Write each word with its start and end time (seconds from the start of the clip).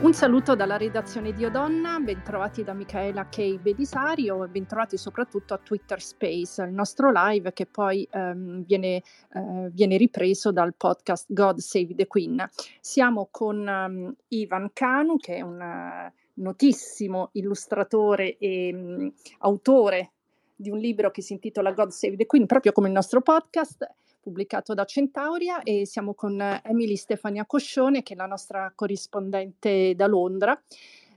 Un 0.00 0.14
saluto 0.14 0.54
dalla 0.56 0.78
redazione 0.78 1.34
di 1.34 1.44
Odonna, 1.44 1.98
bentrovati 2.00 2.64
da 2.64 2.72
Michaela 2.72 3.28
K. 3.28 3.58
Belisario 3.58 4.42
e 4.42 4.48
bentrovati 4.48 4.96
soprattutto 4.96 5.52
a 5.52 5.58
Twitter 5.58 6.00
Space, 6.00 6.62
il 6.62 6.72
nostro 6.72 7.10
live 7.12 7.52
che 7.52 7.66
poi 7.66 8.08
ehm, 8.10 8.64
viene, 8.64 9.02
eh, 9.34 9.68
viene, 9.70 9.98
ripreso 9.98 10.52
dal 10.52 10.72
podcast 10.74 11.26
God 11.28 11.58
Save 11.58 11.94
the 11.94 12.06
Queen. 12.06 12.42
Siamo 12.80 13.28
con 13.30 13.58
um, 13.58 14.14
Ivan 14.28 14.70
Kanu, 14.72 15.18
che 15.18 15.36
è 15.36 15.40
un 15.42 15.60
uh, 15.60 16.10
notissimo 16.42 17.28
illustratore 17.32 18.38
e 18.38 18.70
um, 18.72 19.12
autore 19.40 20.12
di 20.56 20.70
un 20.70 20.78
libro 20.78 21.10
che 21.10 21.20
si 21.20 21.34
intitola 21.34 21.72
God 21.72 21.90
Save 21.90 22.16
the 22.16 22.24
Queen, 22.24 22.46
proprio 22.46 22.72
come 22.72 22.88
il 22.88 22.94
nostro 22.94 23.20
podcast 23.20 23.86
pubblicato 24.20 24.74
da 24.74 24.84
Centauria 24.84 25.62
e 25.62 25.86
siamo 25.86 26.14
con 26.14 26.40
Emily 26.62 26.96
Stefania 26.96 27.46
Coscione 27.46 28.02
che 28.02 28.14
è 28.14 28.16
la 28.16 28.26
nostra 28.26 28.72
corrispondente 28.74 29.94
da 29.96 30.06
Londra. 30.06 30.60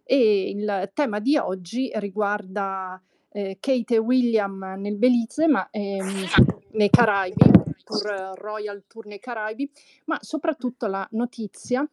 E 0.03 0.49
il 0.49 0.91
tema 0.93 1.19
di 1.19 1.37
oggi 1.37 1.91
riguarda 1.95 3.01
eh, 3.29 3.57
Kate 3.59 3.95
e 3.95 3.97
William 3.97 4.75
nel 4.77 4.97
Belize 4.97 5.47
ma 5.47 5.67
ehm, 5.69 6.25
nei 6.71 6.89
Caraibi, 6.89 7.43
tour, 7.83 8.33
Royal 8.35 8.83
Tour 8.87 9.05
nei 9.05 9.19
Caraibi, 9.19 9.69
ma 10.05 10.17
soprattutto 10.21 10.87
la 10.87 11.07
notizia 11.11 11.87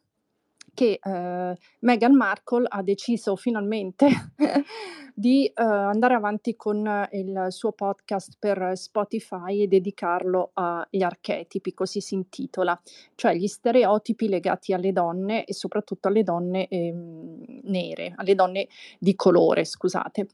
che 0.80 0.98
eh, 1.02 1.58
Meghan 1.80 2.16
Markle 2.16 2.64
ha 2.66 2.82
deciso 2.82 3.36
finalmente 3.36 4.08
di 5.14 5.44
eh, 5.44 5.52
andare 5.62 6.14
avanti 6.14 6.56
con 6.56 7.06
il 7.12 7.48
suo 7.50 7.72
podcast 7.72 8.36
per 8.38 8.72
Spotify 8.76 9.60
e 9.60 9.66
dedicarlo 9.66 10.52
agli 10.54 11.02
archetipi, 11.02 11.74
così 11.74 12.00
si 12.00 12.14
intitola, 12.14 12.80
cioè 13.14 13.34
gli 13.34 13.46
stereotipi 13.46 14.26
legati 14.26 14.72
alle 14.72 14.92
donne 14.92 15.44
e 15.44 15.52
soprattutto 15.52 16.08
alle 16.08 16.22
donne 16.22 16.66
eh, 16.68 16.94
nere, 17.64 18.14
alle 18.16 18.34
donne 18.34 18.66
di 18.98 19.14
colore, 19.14 19.66
scusate. 19.66 20.28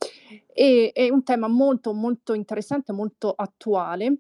E, 0.53 0.93
è 0.95 1.11
un 1.11 1.25
tema 1.25 1.49
molto 1.49 1.93
molto 1.93 2.35
interessante, 2.35 2.93
molto 2.93 3.33
attuale 3.37 4.19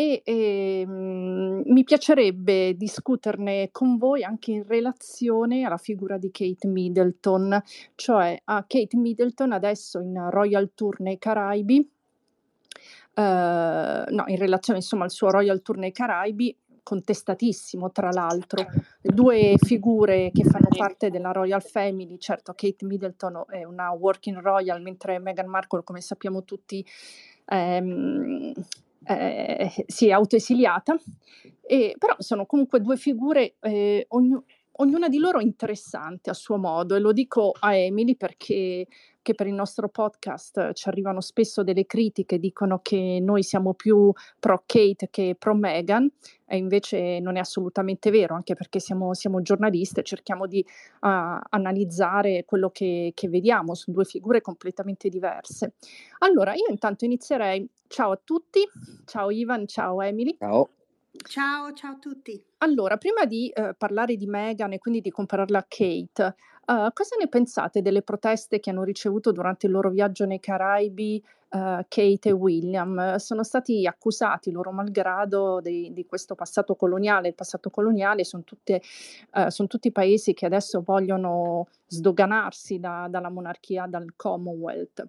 e 0.00 0.22
ehm, 0.24 1.62
mi 1.66 1.84
piacerebbe 1.84 2.74
discuterne 2.74 3.68
con 3.70 3.98
voi 3.98 4.24
anche 4.24 4.50
in 4.50 4.66
relazione 4.66 5.64
alla 5.64 5.76
figura 5.76 6.16
di 6.16 6.30
Kate 6.30 6.66
Middleton, 6.66 7.62
cioè 7.96 8.40
a 8.44 8.64
Kate 8.66 8.96
Middleton 8.96 9.52
adesso 9.52 10.00
in 10.00 10.30
Royal 10.30 10.70
Tour 10.74 11.00
nei 11.00 11.18
Caraibi, 11.18 11.86
uh, 13.16 13.20
no, 13.20 14.24
in 14.26 14.36
relazione 14.38 14.78
insomma 14.78 15.04
al 15.04 15.10
suo 15.10 15.28
Royal 15.28 15.60
Tour 15.60 15.76
nei 15.76 15.92
Caraibi, 15.92 16.56
contestatissimo 16.82 17.92
tra 17.92 18.08
l'altro, 18.10 18.64
due 19.02 19.56
figure 19.58 20.30
che 20.32 20.44
fanno 20.44 20.68
parte 20.74 21.10
della 21.10 21.30
Royal 21.30 21.62
Family, 21.62 22.16
certo 22.16 22.54
Kate 22.56 22.86
Middleton 22.86 23.44
è 23.50 23.64
una 23.64 23.90
working 23.90 24.38
royal, 24.40 24.80
mentre 24.80 25.18
Meghan 25.18 25.46
Markle, 25.46 25.84
come 25.84 26.00
sappiamo 26.00 26.42
tutti, 26.42 26.82
ehm, 27.44 28.54
eh, 29.18 29.84
si 29.86 30.08
è 30.08 30.12
autoesiliata, 30.12 30.96
e, 31.62 31.94
però 31.98 32.14
sono 32.18 32.46
comunque 32.46 32.80
due 32.80 32.96
figure, 32.96 33.56
eh, 33.60 34.04
ognu- 34.10 34.44
ognuna 34.72 35.08
di 35.08 35.18
loro 35.18 35.40
interessante 35.40 36.30
a 36.30 36.34
suo 36.34 36.56
modo 36.56 36.94
e 36.94 37.00
lo 37.00 37.12
dico 37.12 37.52
a 37.58 37.76
Emily 37.76 38.16
perché 38.16 38.86
che 39.22 39.34
per 39.34 39.46
il 39.46 39.54
nostro 39.54 39.88
podcast 39.88 40.72
ci 40.72 40.88
arrivano 40.88 41.20
spesso 41.20 41.62
delle 41.62 41.86
critiche, 41.86 42.38
dicono 42.38 42.80
che 42.80 43.18
noi 43.20 43.42
siamo 43.42 43.74
più 43.74 44.12
pro 44.38 44.62
Kate 44.66 45.08
che 45.10 45.36
pro 45.38 45.54
Meghan, 45.54 46.10
e 46.46 46.56
invece 46.56 47.20
non 47.20 47.36
è 47.36 47.40
assolutamente 47.40 48.10
vero, 48.10 48.34
anche 48.34 48.54
perché 48.54 48.80
siamo, 48.80 49.14
siamo 49.14 49.40
giornaliste, 49.40 50.02
cerchiamo 50.02 50.46
di 50.46 50.64
uh, 50.66 51.38
analizzare 51.50 52.44
quello 52.44 52.70
che, 52.70 53.12
che 53.14 53.28
vediamo, 53.28 53.74
sono 53.74 53.96
due 53.96 54.04
figure 54.04 54.40
completamente 54.40 55.08
diverse. 55.08 55.74
Allora, 56.18 56.54
io 56.54 56.66
intanto 56.68 57.04
inizierei, 57.04 57.68
ciao 57.86 58.10
a 58.10 58.20
tutti, 58.22 58.60
ciao 59.04 59.30
Ivan, 59.30 59.66
ciao 59.66 60.00
Emily. 60.02 60.36
Ciao. 60.38 60.70
Ciao, 61.12 61.72
ciao 61.72 61.92
a 61.92 61.98
tutti. 61.98 62.42
Allora, 62.58 62.96
prima 62.96 63.24
di 63.26 63.52
uh, 63.54 63.74
parlare 63.76 64.16
di 64.16 64.26
Meghan 64.26 64.72
e 64.72 64.78
quindi 64.78 65.00
di 65.00 65.10
compararla 65.10 65.58
a 65.58 65.66
Kate, 65.68 66.34
Uh, 66.70 66.92
cosa 66.92 67.16
ne 67.18 67.26
pensate 67.26 67.82
delle 67.82 68.02
proteste 68.02 68.60
che 68.60 68.70
hanno 68.70 68.84
ricevuto 68.84 69.32
durante 69.32 69.66
il 69.66 69.72
loro 69.72 69.90
viaggio 69.90 70.24
nei 70.24 70.38
Caraibi 70.38 71.20
uh, 71.48 71.58
Kate 71.88 72.28
e 72.28 72.30
William? 72.30 73.16
Sono 73.16 73.42
stati 73.42 73.88
accusati 73.88 74.52
loro 74.52 74.70
malgrado 74.70 75.60
di, 75.60 75.92
di 75.92 76.06
questo 76.06 76.36
passato 76.36 76.76
coloniale. 76.76 77.26
Il 77.26 77.34
passato 77.34 77.70
coloniale 77.70 78.22
sono, 78.22 78.44
tutte, 78.44 78.80
uh, 79.34 79.48
sono 79.48 79.66
tutti 79.66 79.90
paesi 79.90 80.32
che 80.32 80.46
adesso 80.46 80.80
vogliono 80.80 81.66
sdoganarsi 81.88 82.78
da, 82.78 83.08
dalla 83.10 83.30
monarchia, 83.30 83.86
dal 83.88 84.12
Commonwealth. 84.14 85.08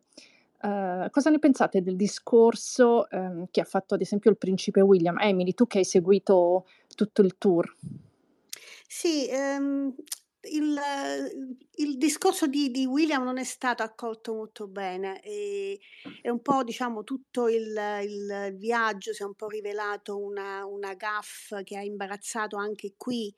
cosa 1.11 1.29
ne 1.29 1.38
pensate 1.38 1.83
del 1.83 1.95
discorso 1.95 3.05
um, 3.11 3.45
che 3.51 3.61
ha 3.61 3.66
fatto 3.66 3.93
ad 3.93 4.01
esempio 4.01 4.31
il 4.31 4.38
principe 4.38 4.81
William? 4.81 5.19
Emily, 5.19 5.53
tu 5.53 5.67
che 5.67 5.78
hai 5.78 5.85
seguito 5.85 6.66
tutto 6.95 7.22
il 7.22 7.38
tour. 7.38 7.72
Sì, 8.88 9.28
ehm, 9.29 9.93
il, 10.44 10.79
il 11.75 11.97
discorso 11.97 12.47
di, 12.47 12.72
di, 12.72 12.85
William 12.85 13.24
non 13.24 13.38
è 13.38 13.44
stato 13.44 13.84
accolto 13.84 14.34
molto 14.34 14.68
bene 14.68 15.22
e, 15.22 15.79
e 16.22 16.29
un 16.29 16.41
po' 16.41 16.63
diciamo 16.63 17.03
tutto 17.03 17.47
il, 17.47 17.75
il, 18.03 18.56
viaggio 18.57 19.13
si 19.13 19.22
è 19.22 19.25
un 19.25 19.35
po' 19.35 19.47
rivelato 19.47 20.18
una, 20.18 20.66
una 20.66 20.96
gaffa 20.96 21.62
che 21.63 21.78
ha 21.78 21.84
imbarazzato 21.84 22.56
anche 22.57 22.94
qui 22.97 23.34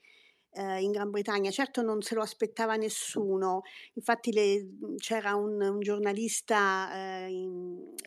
eh, 0.53 0.81
in 0.81 0.91
Gran 0.91 1.09
Bretagna. 1.09 1.51
Certo 1.51 1.81
non 1.81 2.01
se 2.01 2.15
lo 2.15 2.21
aspettava 2.21 2.75
nessuno, 2.75 3.61
infatti 3.93 4.31
le, 4.31 4.63
mhmm, 4.63 4.95
c'era 4.97 5.35
un, 5.35 5.61
un 5.61 5.79
giornalista, 5.79 7.25
eh, 7.25 7.29
in, 7.29 7.51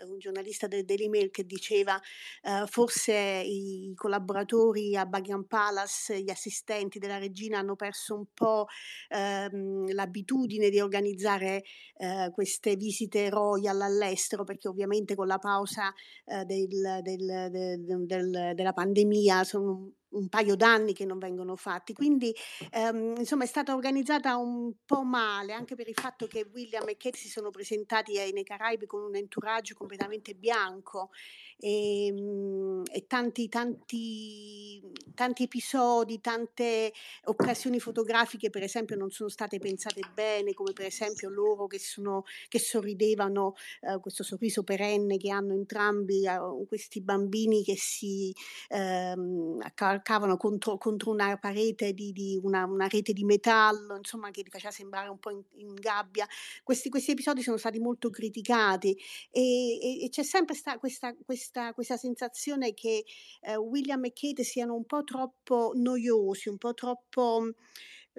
un 0.08 0.18
giornalista 0.18 0.66
del 0.66 0.84
Daily 0.84 1.08
Mail 1.08 1.30
che 1.30 1.44
diceva 1.44 2.00
eh, 2.42 2.64
forse 2.66 3.14
i 3.44 3.92
collaboratori 3.94 4.96
a 4.96 5.06
Buckingham 5.06 5.44
Palace, 5.44 6.20
gli 6.20 6.30
assistenti 6.30 6.98
della 6.98 7.18
regina 7.18 7.58
hanno 7.58 7.76
perso 7.76 8.14
un 8.14 8.26
po' 8.32 8.66
ehm, 9.08 9.92
l'abitudine 9.92 10.70
di 10.70 10.80
organizzare 10.80 11.64
eh, 11.96 12.30
queste 12.32 12.76
visite 12.76 13.28
royal 13.30 13.80
all'estero 13.80 14.44
perché 14.44 14.68
ovviamente 14.68 15.14
con 15.14 15.26
la 15.26 15.38
pausa 15.38 15.92
eh, 16.24 16.44
del, 16.44 17.00
del, 17.02 18.06
del, 18.06 18.52
della 18.54 18.72
pandemia 18.72 19.44
sono 19.44 19.92
un 20.10 20.28
paio 20.28 20.56
d'anni 20.56 20.92
che 20.92 21.04
non 21.04 21.18
vengono 21.18 21.56
fatti, 21.56 21.92
quindi 21.92 22.34
ehm, 22.70 23.16
insomma 23.18 23.44
è 23.44 23.46
stata 23.46 23.74
organizzata 23.74 24.36
un 24.36 24.72
po' 24.84 25.02
male 25.02 25.52
anche 25.52 25.74
per 25.74 25.88
il 25.88 25.94
fatto 25.94 26.26
che 26.26 26.48
William 26.52 26.88
e 26.88 26.96
Kate 26.96 27.16
si 27.16 27.28
sono 27.28 27.50
presentati 27.50 28.14
nei 28.32 28.44
Caraibi 28.44 28.86
con 28.86 29.02
un 29.02 29.16
entourage 29.16 29.74
completamente 29.74 30.34
bianco 30.34 31.10
e, 31.58 32.06
ehm, 32.06 32.82
e 32.92 33.06
tanti, 33.06 33.48
tanti, 33.48 34.82
tanti 35.14 35.44
episodi, 35.44 36.20
tante 36.20 36.92
occasioni 37.24 37.80
fotografiche 37.80 38.50
per 38.50 38.62
esempio 38.62 38.96
non 38.96 39.10
sono 39.10 39.28
state 39.28 39.58
pensate 39.58 40.00
bene, 40.14 40.52
come 40.52 40.72
per 40.72 40.86
esempio 40.86 41.28
loro 41.28 41.66
che, 41.66 41.78
sono, 41.78 42.24
che 42.48 42.58
sorridevano, 42.58 43.54
eh, 43.80 43.98
questo 44.00 44.22
sorriso 44.22 44.62
perenne 44.62 45.16
che 45.16 45.30
hanno 45.30 45.54
entrambi, 45.54 46.26
eh, 46.26 46.38
questi 46.68 47.00
bambini 47.00 47.62
che 47.64 47.76
si 47.76 48.34
ehm, 48.68 49.58
accarcavano 49.62 50.36
contro, 50.36 50.78
contro, 50.78 51.10
una 51.10 51.36
parete 51.38 51.92
di, 51.92 52.12
di 52.12 52.38
una, 52.42 52.64
una, 52.64 52.86
rete 52.88 53.12
di 53.12 53.24
metallo, 53.24 53.96
insomma 53.96 54.30
che 54.30 54.42
li 54.42 54.50
faceva 54.50 54.72
sembrare 54.72 55.08
un 55.08 55.18
po' 55.18 55.30
in, 55.30 55.42
in 55.56 55.74
gabbia. 55.74 56.26
Questi, 56.62 56.88
questi, 56.88 57.12
episodi 57.12 57.42
sono 57.42 57.56
stati 57.56 57.78
molto 57.78 58.10
criticati 58.10 58.96
e, 59.30 59.78
e, 59.78 60.04
e 60.04 60.08
c'è 60.08 60.22
sempre 60.22 60.54
sta, 60.54 60.78
questa, 60.78 61.14
questa 61.24 61.45
questa, 61.46 61.72
questa 61.72 61.96
sensazione 61.96 62.74
che 62.74 63.04
eh, 63.40 63.56
William 63.56 64.04
e 64.04 64.12
Kate 64.12 64.42
siano 64.42 64.74
un 64.74 64.84
po' 64.84 65.04
troppo 65.04 65.72
noiosi, 65.74 66.48
un 66.48 66.58
po' 66.58 66.74
troppo 66.74 67.52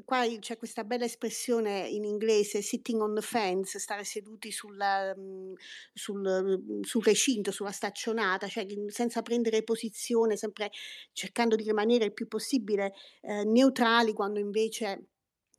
qua 0.05 0.23
c'è 0.39 0.57
questa 0.57 0.83
bella 0.83 1.05
espressione 1.05 1.87
in 1.89 2.03
inglese 2.03 2.61
sitting 2.61 3.01
on 3.01 3.15
the 3.15 3.21
fence, 3.21 3.79
stare 3.79 4.03
seduti 4.03 4.51
sulla, 4.51 5.13
mm, 5.17 5.53
sul, 5.91 6.57
mm, 6.59 6.81
sul, 6.81 7.03
recinto, 7.03 7.51
sulla 7.51 7.71
staccionata, 7.71 8.47
cioè 8.47 8.65
senza 8.87 9.23
prendere 9.23 9.63
posizione, 9.63 10.37
sempre 10.37 10.69
cercando 11.13 11.55
di 11.55 11.63
rimanere 11.63 12.05
il 12.05 12.13
più 12.13 12.27
possibile 12.27 12.93
eh, 13.21 13.43
neutrali 13.43 14.13
quando 14.13 14.39
invece 14.39 15.07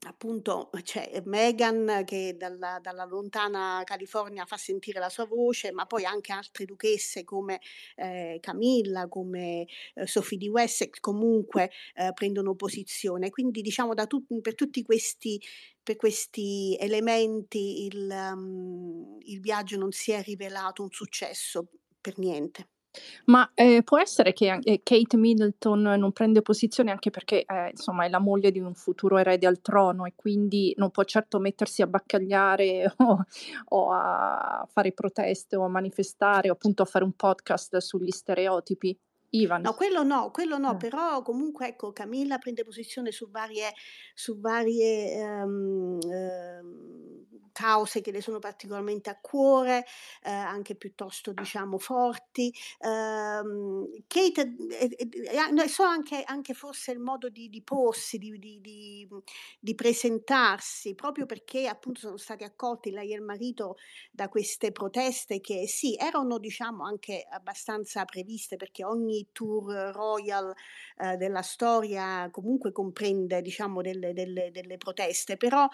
appunto 0.08 0.70
c'è 0.82 1.22
Meghan 1.24 2.02
che 2.04 2.34
dalla, 2.36 2.78
dalla, 2.80 3.04
lontana 3.04 3.82
California 3.84 4.46
fa 4.46 4.56
sentire 4.56 4.98
la 4.98 5.08
sua 5.08 5.26
voce, 5.26 5.70
ma 5.72 5.86
poi 5.86 6.04
anche 6.04 6.32
altre 6.32 6.64
duchesse 6.64 7.24
come 7.24 7.60
eh, 7.96 8.38
Camilla, 8.40 9.06
come 9.08 9.66
eh, 9.94 10.06
Sophie 10.06 10.38
di 10.38 10.48
Wessex 10.48 10.98
comunque 11.00 11.70
eh, 11.94 12.12
prendono 12.14 12.54
posizione. 12.54 13.30
Quindi 13.30 13.60
diciamo 13.60 13.94
tu, 14.06 14.24
per 14.40 14.54
tutti 14.54 14.82
questi, 14.82 15.40
per 15.82 15.96
questi 15.96 16.76
elementi 16.80 17.86
il, 17.86 18.08
um, 18.10 19.18
il 19.20 19.40
viaggio 19.40 19.76
non 19.76 19.92
si 19.92 20.12
è 20.12 20.22
rivelato 20.22 20.82
un 20.82 20.90
successo 20.90 21.68
per 22.00 22.18
niente. 22.18 22.68
Ma, 23.26 23.50
ehm, 23.54 23.82
può 23.82 23.98
essere 23.98 24.32
che 24.32 24.48
an 24.48 24.60
ehm, 24.62 24.78
Kate 24.82 25.16
Middleton 25.16 25.80
non 25.82 26.12
prende 26.12 26.42
posizione 26.42 26.90
anche 26.90 27.10
perché, 27.10 27.44
ehm, 27.44 27.68
insomma 27.70 28.04
è 28.04 28.08
la 28.08 28.18
moglie 28.20 28.50
di 28.50 28.58
un 28.60 28.74
futuro 28.74 29.18
erede 29.18 29.46
al 29.46 29.60
trono 29.60 30.04
e 30.06 30.12
quindi 30.16 30.72
non 30.76 30.90
può 30.90 31.04
certo 31.04 31.38
mettersi 31.38 31.82
a 31.82 31.86
baccagliare 31.86 32.92
o 32.98 33.24
o 33.70 33.92
a 33.92 34.66
fare 34.70 34.92
proteste 34.92 35.56
o 35.56 35.64
a 35.64 35.68
manifestare 35.68 36.48
o 36.50 36.52
appunto 36.54 36.82
a 36.82 36.86
fare 36.86 37.04
un 37.04 37.12
podcast 37.12 37.76
sugli 37.78 38.10
stereotipi? 38.10 38.98
Ivan. 39.30 39.64
No, 39.64 39.74
quello 39.74 40.04
no, 40.04 40.30
quello 40.30 40.56
no, 40.56 40.76
Eh. 40.76 40.76
però 40.76 41.20
comunque 41.22 41.66
ecco 41.68 41.92
Camilla 41.92 42.38
prende 42.38 42.62
posizione 42.62 43.10
su 43.10 43.28
varie 43.28 43.72
su 44.14 44.38
varie, 44.38 45.12
ehm, 45.14 45.98
ehm, 46.08 47.07
cause 47.58 48.00
che 48.00 48.12
le 48.12 48.20
sono 48.20 48.38
particolarmente 48.38 49.10
a 49.10 49.18
cuore, 49.20 49.84
ehm, 50.22 50.32
anche 50.32 50.74
piuttosto 50.76 51.32
diciamo 51.32 51.78
forti. 51.78 52.52
Ehm, 52.80 53.86
Kate 54.06 54.54
e 54.70 54.88
e 54.96 55.08
e 55.32 55.36
a 55.36 55.48
no, 55.48 55.62
e 55.62 55.68
so 55.68 55.82
anche 55.82 56.22
anche 56.24 56.54
forse 56.54 56.92
il 56.92 57.00
modo 57.00 57.28
di 57.28 57.48
di 57.48 57.62
porsi, 57.62 58.18
di 58.18 58.38
di 58.38 59.06
mhmm, 59.10 59.20
di 59.60 59.74
presentarsi, 59.74 60.94
proprio 60.94 61.26
perché 61.26 61.66
appunto 61.66 62.00
sono 62.00 62.16
stati 62.16 62.44
accolti 62.44 62.90
lei 62.90 63.12
e 63.12 63.16
il 63.16 63.22
marito 63.22 63.76
da 64.12 64.28
queste 64.28 64.70
proteste 64.72 65.40
che 65.40 65.66
sì, 65.66 65.96
erano 65.98 66.38
diciamo 66.38 66.84
anche 66.84 67.26
abbastanza 67.28 68.04
previste 68.04 68.56
perché 68.56 68.84
ogni 68.84 69.28
tour 69.32 69.72
royal, 69.92 70.52
della 71.16 71.42
storia 71.42 72.28
comunque 72.30 72.72
comprende 72.72 73.40
diciamo 73.42 73.80
delle 73.82 74.12
delle 74.12 74.50
delle 74.50 74.76
proteste, 74.78 75.36
però, 75.36 75.66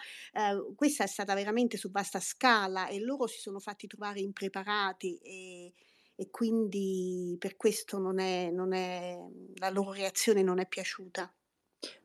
questa 0.76 1.04
è 1.04 1.06
stata 1.06 1.34
veramente 1.34 1.73
su 1.76 1.90
vasta 1.90 2.20
scala 2.20 2.88
e 2.88 3.00
loro 3.00 3.26
si 3.26 3.38
sono 3.40 3.58
fatti 3.60 3.86
trovare 3.86 4.20
impreparati 4.20 5.18
e 5.18 5.72
e 6.16 6.30
quindi 6.30 7.34
per 7.40 7.56
questo 7.56 7.98
non 7.98 8.20
è 8.20 8.48
non 8.52 8.72
è 8.72 9.16
la 9.56 9.68
loro 9.70 9.92
reazione 9.92 10.42
non 10.42 10.60
è 10.60 10.68
piaciuta. 10.68 11.34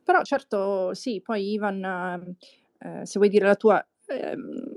Però 0.06 0.22
certo 0.22 0.94
sì, 0.94 1.20
poi 1.22 1.52
Ivan, 1.52 1.84
ehm, 2.78 3.02
se 3.02 3.18
vuoi 3.18 3.28
dire 3.30 3.46
la 3.46 3.54
tua, 3.56 3.86
ehm, 4.06 4.69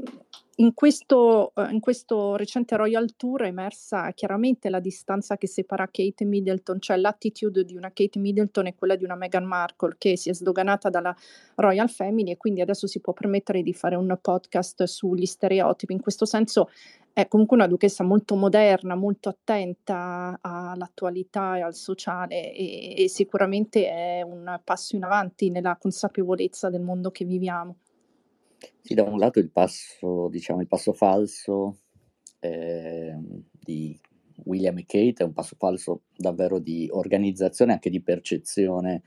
in 0.58 0.74
questo 0.74 1.52
uhm, 1.56 1.70
in 1.72 1.80
questo 1.80 2.36
recente 2.36 2.76
royal 2.76 3.16
tour 3.16 3.44
è 3.44 3.48
emersa 3.48 4.12
chiaramente 4.12 4.70
la 4.70 4.80
distanza 4.80 5.38
che 5.38 5.48
separa 5.48 5.88
Kate 5.90 6.26
Middleton, 6.26 6.80
cioè 6.80 6.98
l'attitude 6.98 7.64
di 7.66 7.76
una 7.76 7.92
Kate 7.92 8.20
Middleton 8.20 8.68
e 8.68 8.76
quella 8.76 8.96
di 8.96 9.04
una 9.04 9.16
Meghan 9.16 9.46
Markle 9.46 9.96
che 9.98 10.16
si 10.18 10.30
è 10.30 10.34
sdoganata 10.34 10.90
dalla 10.90 11.16
royal 11.56 11.90
family 11.90 12.32
e 12.32 12.38
quindi 12.38 12.62
adesso 12.62 12.88
si 12.88 13.00
può 13.00 13.14
permettere 13.14 13.64
di 13.64 13.74
fare 13.74 13.96
un 13.96 14.18
podcast 14.22 14.84
sugli 14.84 15.26
stereotipi. 15.26 15.94
In 15.94 16.02
questo 16.02 16.26
senso 16.26 16.70
è 17.14 17.28
comunque 17.28 17.58
una 17.58 17.68
duchessa 17.68 18.04
molto 18.04 18.36
moderna, 18.36 18.96
molto 18.96 19.30
attenta 19.30 20.38
all'attualità 20.42 21.58
e 21.58 21.62
al 21.62 21.76
sociale 21.76 22.54
e 22.54 22.94
e 23.04 23.10
sicuramente 23.10 23.88
è 23.90 24.22
un 24.22 24.60
passo 24.64 24.96
in 24.96 25.04
avanti 25.04 25.50
nella 25.50 25.78
consapevolezza 25.78 26.70
del 26.70 26.82
mondo 26.82 27.12
che 27.12 27.26
viviamo. 27.26 27.78
Sì, 28.82 28.94
da 28.94 29.04
un 29.04 29.18
lato 29.18 29.40
il 29.40 29.50
passo 29.50 30.28
diciamo 30.30 30.62
il 30.62 30.68
passo 30.68 30.94
falso, 30.94 31.78
ehm, 32.40 33.44
di 33.60 33.98
William 34.46 34.78
e 34.78 34.86
Kate 34.86 35.24
è 35.24 35.24
un 35.24 35.34
passo 35.34 35.56
falso 35.58 36.02
davvero 36.16 36.60
di 36.60 36.88
organizzazione, 36.92 37.74
anche 37.74 37.90
di 37.90 38.02
percezione 38.02 39.04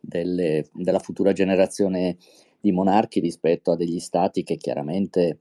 delle 0.00 0.68
della 0.72 0.98
futura 1.00 1.32
generazione 1.32 2.16
di 2.60 2.72
monarchi 2.72 3.20
rispetto 3.20 3.72
a 3.72 3.76
degli 3.76 3.98
stati 4.00 4.42
che 4.44 4.56
chiaramente 4.56 5.40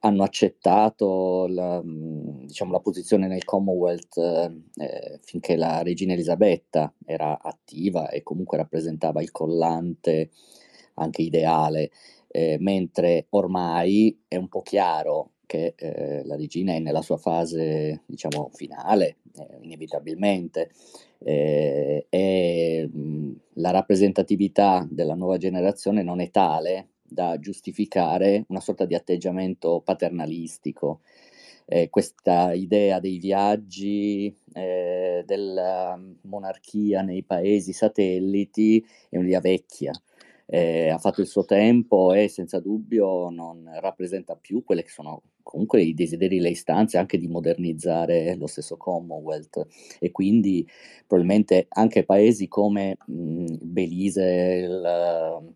hanno 0.00 0.24
accettato 0.24 1.46
la 1.48 1.80
diciamo 1.84 2.72
la 2.72 2.80
posizione 2.80 3.28
nel 3.28 3.44
Commonwealth, 3.44 4.16
ehm, 4.18 5.18
finché 5.22 5.54
la 5.56 5.82
regina 5.82 6.12
Elisabetta 6.14 6.92
era 7.04 7.38
attiva 7.40 8.08
e 8.10 8.22
comunque 8.22 8.58
rappresentava 8.58 9.22
il 9.22 9.30
collante 9.30 10.30
anche 10.94 11.22
ideale, 11.22 11.90
ehm, 12.32 12.62
mentre 12.62 13.26
ormai 13.30 14.18
è 14.28 14.36
un 14.36 14.48
po' 14.48 14.62
chiaro 14.62 15.32
che, 15.46 15.74
ehm, 15.76 16.26
la 16.26 16.36
regina 16.36 16.74
è 16.74 16.78
nella 16.80 17.02
sua 17.02 17.18
fase, 17.18 18.02
diciamo, 18.06 18.50
finale, 18.54 19.18
ehm, 19.36 19.62
inevitabilmente, 19.64 20.70
ehm, 21.18 22.02
e, 22.08 22.88
mhmm, 22.92 23.36
la 23.56 23.70
rappresentatività 23.70 24.86
della 24.90 25.14
nuova 25.14 25.36
generazione 25.38 26.02
non 26.02 26.20
è 26.20 26.30
tale 26.30 26.88
da 27.12 27.38
giustificare 27.38 28.44
una 28.48 28.60
sorta 28.60 28.86
di 28.86 28.94
atteggiamento 28.94 29.82
paternalistico. 29.84 31.00
Ehm, 31.66 31.88
questa 31.90 32.52
idea 32.54 32.98
dei 33.00 33.18
viaggi, 33.18 34.34
ehm, 34.54 35.22
della 35.24 35.98
monarchia 36.22 37.02
nei 37.02 37.22
paesi 37.24 37.72
satelliti 37.72 38.84
è 39.10 39.16
un'idea 39.18 39.40
vecchia, 39.40 39.92
ehm, 40.46 40.94
ha 40.94 40.98
fatto 40.98 41.20
il 41.20 41.26
suo 41.26 41.44
tempo 41.44 42.12
e 42.12 42.28
senza 42.28 42.60
dubbio 42.60 43.30
non 43.30 43.68
rappresenta 43.80 44.36
più 44.36 44.62
quelle 44.64 44.82
che 44.82 44.90
sono 44.90 45.22
comunque 45.42 45.82
i 45.82 45.94
desideri, 45.94 46.38
le 46.40 46.50
istanze 46.50 46.98
anche 46.98 47.18
di 47.18 47.26
modernizzare 47.28 48.34
lo 48.36 48.46
stesso 48.46 48.76
Commonwealth 48.76 49.66
e 49.98 50.10
quindi 50.12 50.66
probabilmente 51.06 51.66
anche 51.70 52.04
paesi 52.04 52.48
come, 52.48 52.96
mhmm, 53.06 53.58
Belize, 53.62 54.22
il 54.64 55.52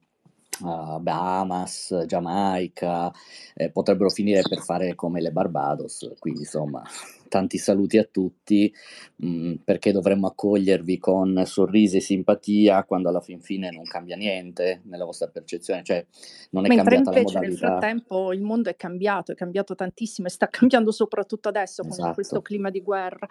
uhm, 0.63 1.03
Bahamas, 1.03 2.05
Giamaica, 2.07 3.13
ehm, 3.55 3.71
potrebbero 3.73 4.11
finire 4.11 4.43
per 4.49 4.61
fare 4.63 4.95
come 4.95 5.21
le 5.21 5.31
Barbados. 5.33 6.13
Quindi 6.19 6.41
insomma 6.41 6.83
tanti 7.29 7.59
saluti 7.59 7.99
a 7.99 8.05
tutti, 8.05 8.73
mhmm, 9.17 9.57
perché 9.65 9.93
dovremmo 9.93 10.27
accogliervi 10.29 10.99
con 10.99 11.43
sorrisi 11.47 11.97
e 11.99 12.01
simpatia 12.01 12.85
quando 12.85 13.09
alla 13.09 13.21
fin 13.21 13.41
fine 13.41 13.71
non 13.71 13.85
cambia 13.87 14.17
niente 14.17 14.81
nella 14.85 15.05
vostra 15.05 15.29
percezione, 15.29 15.83
cioè 15.83 16.05
non 16.51 16.67
è 16.67 16.69
Mentre 16.69 16.71
cambiata 16.71 17.11
la 17.11 17.19
invece 17.19 17.39
nel 17.39 17.53
modalità. 17.53 17.87
frattempo 17.93 18.33
il 18.33 18.43
mondo 18.43 18.69
è 18.71 18.75
cambiato, 18.75 19.31
è 19.31 19.37
cambiato 19.37 19.77
tantissimo 19.77 20.27
e 20.27 20.31
sta 20.31 20.49
cambiando 20.51 20.91
soprattutto 20.91 21.49
adesso 21.49 21.85
con 21.85 22.09
questo 22.11 22.41
Esatto. 22.41 22.43
clima 22.43 22.71
di 22.71 22.81
guerra. 22.83 23.29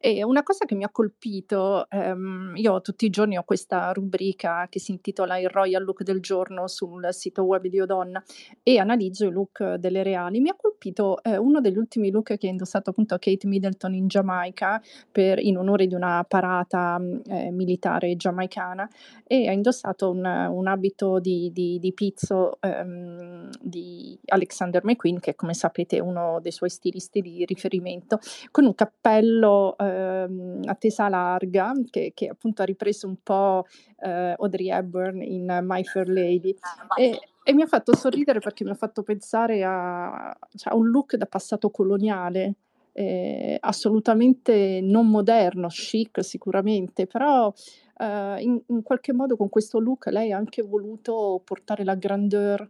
E 0.00 0.24
una 0.24 0.42
cosa 0.42 0.64
che 0.64 0.74
mi 0.74 0.84
ha 0.84 0.88
colpito, 0.90 1.86
ehm, 1.90 2.54
io 2.56 2.80
tutti 2.80 3.04
i 3.04 3.10
giorni 3.10 3.36
ho 3.36 3.42
questa 3.44 3.92
rubrica 3.92 4.68
che 4.70 4.78
si 4.80 4.92
intitola 4.92 5.36
"Il 5.36 5.50
royal 5.50 5.84
look 5.84 6.02
del 6.02 6.20
giorno" 6.20 6.66
sul 6.66 7.06
sito 7.12 7.42
web 7.42 7.66
di 7.66 7.78
Odonna 7.78 8.22
e 8.62 8.78
analizzo 8.78 9.26
i 9.26 9.30
look 9.32 9.74
delle 9.74 10.02
reali. 10.02 10.40
Mi 10.40 10.48
ha 10.48 10.56
colpito, 10.56 11.22
ehm, 11.22 11.44
uno 11.44 11.60
degli 11.60 11.76
ultimi 11.76 12.10
look 12.10 12.38
che 12.38 12.46
ha 12.46 12.50
indossato 12.50 12.88
appunto 12.88 13.18
Kate 13.18 13.37
Middleton 13.46 13.94
in 13.94 14.08
Giamaica 14.08 14.80
per 15.10 15.38
in 15.38 15.56
onore 15.58 15.86
di 15.86 15.94
una 15.94 16.24
parata, 16.26 16.98
mhmm, 16.98 17.20
ehm, 17.26 17.54
militare 17.54 18.16
giamaicana 18.16 18.88
e 19.26 19.48
ha 19.48 19.52
indossato 19.52 20.10
un 20.10 20.24
un 20.24 20.66
abito 20.66 21.18
di 21.20 21.50
di 21.52 21.78
di 21.78 21.92
pizzo, 21.92 22.58
ehm, 22.60 23.50
di 23.60 24.18
Alexander 24.26 24.84
McQueen, 24.84 25.20
che 25.20 25.34
come 25.34 25.54
sapete 25.54 25.96
è 25.98 26.00
uno 26.00 26.38
dei 26.40 26.52
suoi 26.52 26.70
stilisti 26.70 27.20
di 27.20 27.44
riferimento, 27.44 28.18
con 28.50 28.64
un 28.64 28.74
cappello, 28.74 29.76
ehm, 29.78 30.62
a 30.66 30.74
tesa 30.74 31.08
larga 31.08 31.72
che 31.90 32.12
che 32.14 32.28
appunto 32.28 32.62
ha 32.62 32.64
ripreso 32.64 33.06
un 33.06 33.16
po', 33.22 33.64
ehm, 34.00 34.34
Audrey 34.38 34.70
Hepburn 34.70 35.22
in 35.22 35.58
My 35.62 35.84
Fair 35.84 36.08
Lady. 36.08 36.54
E 36.94 37.18
e 37.48 37.54
mi 37.54 37.62
ha 37.62 37.66
fatto 37.66 37.96
sorridere 37.96 38.40
perché 38.40 38.62
mi 38.62 38.70
ha 38.70 38.74
fatto 38.74 39.02
pensare 39.02 39.64
a 39.64 40.36
cioè 40.54 40.70
a 40.72 40.76
un 40.76 40.88
look 40.90 41.16
da 41.16 41.24
passato 41.24 41.70
coloniale, 41.70 42.56
ehm, 42.98 43.56
assolutamente 43.60 44.80
non 44.82 45.08
moderno, 45.08 45.68
chic 45.68 46.22
sicuramente, 46.24 47.06
però, 47.06 47.52
ehm, 47.98 48.38
in 48.40 48.60
in 48.68 48.82
qualche 48.82 49.12
modo 49.12 49.36
con 49.36 49.48
questo 49.48 49.78
look 49.78 50.06
lei 50.06 50.32
ha 50.32 50.36
anche 50.38 50.62
voluto 50.62 51.40
portare 51.44 51.84
la 51.84 51.94
grandeur 51.94 52.68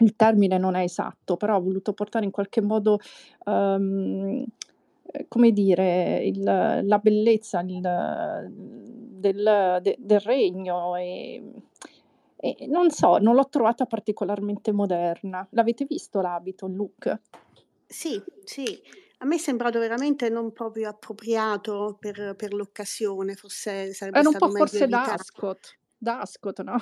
il 0.00 0.14
termine 0.16 0.58
non 0.58 0.74
è 0.74 0.82
esatto, 0.82 1.36
però 1.36 1.56
ha 1.56 1.58
voluto 1.60 1.92
portare 1.94 2.24
in 2.26 2.30
qualche 2.30 2.60
modo, 2.60 2.98
ehm, 3.46 4.44
come 5.28 5.52
dire, 5.52 6.18
il 6.24 6.42
la 6.42 6.98
bellezza 6.98 7.60
il 7.60 7.80
del 8.50 9.78
de 9.82 9.96
del 9.98 10.20
regno, 10.20 10.96
ehm, 10.96 11.52
e 12.38 12.66
non 12.68 12.90
so, 12.90 13.16
non 13.18 13.34
l'ho 13.34 13.48
trovata 13.48 13.86
particolarmente 13.86 14.70
moderna. 14.72 15.46
L'avete 15.52 15.86
visto 15.86 16.20
l'abito, 16.20 16.66
il 16.66 16.74
look? 16.76 17.20
Sì, 17.86 18.20
sì. 18.44 18.78
A 19.20 19.24
me 19.24 19.36
è 19.36 19.38
sembrato 19.38 19.78
veramente 19.78 20.28
non 20.28 20.52
proprio 20.52 20.90
appropriato 20.90 21.96
per 21.98 22.34
per 22.36 22.52
l'occasione, 22.52 23.34
forse 23.34 23.94
sarebbe 23.94 24.20
Era 24.20 24.28
un 24.28 24.36
po' 24.36 24.48
forse 24.50 24.88
da 24.88 25.12
Ascot, 25.12 25.76
da 25.98 26.20
Ascot, 26.20 26.60
no? 26.62 26.76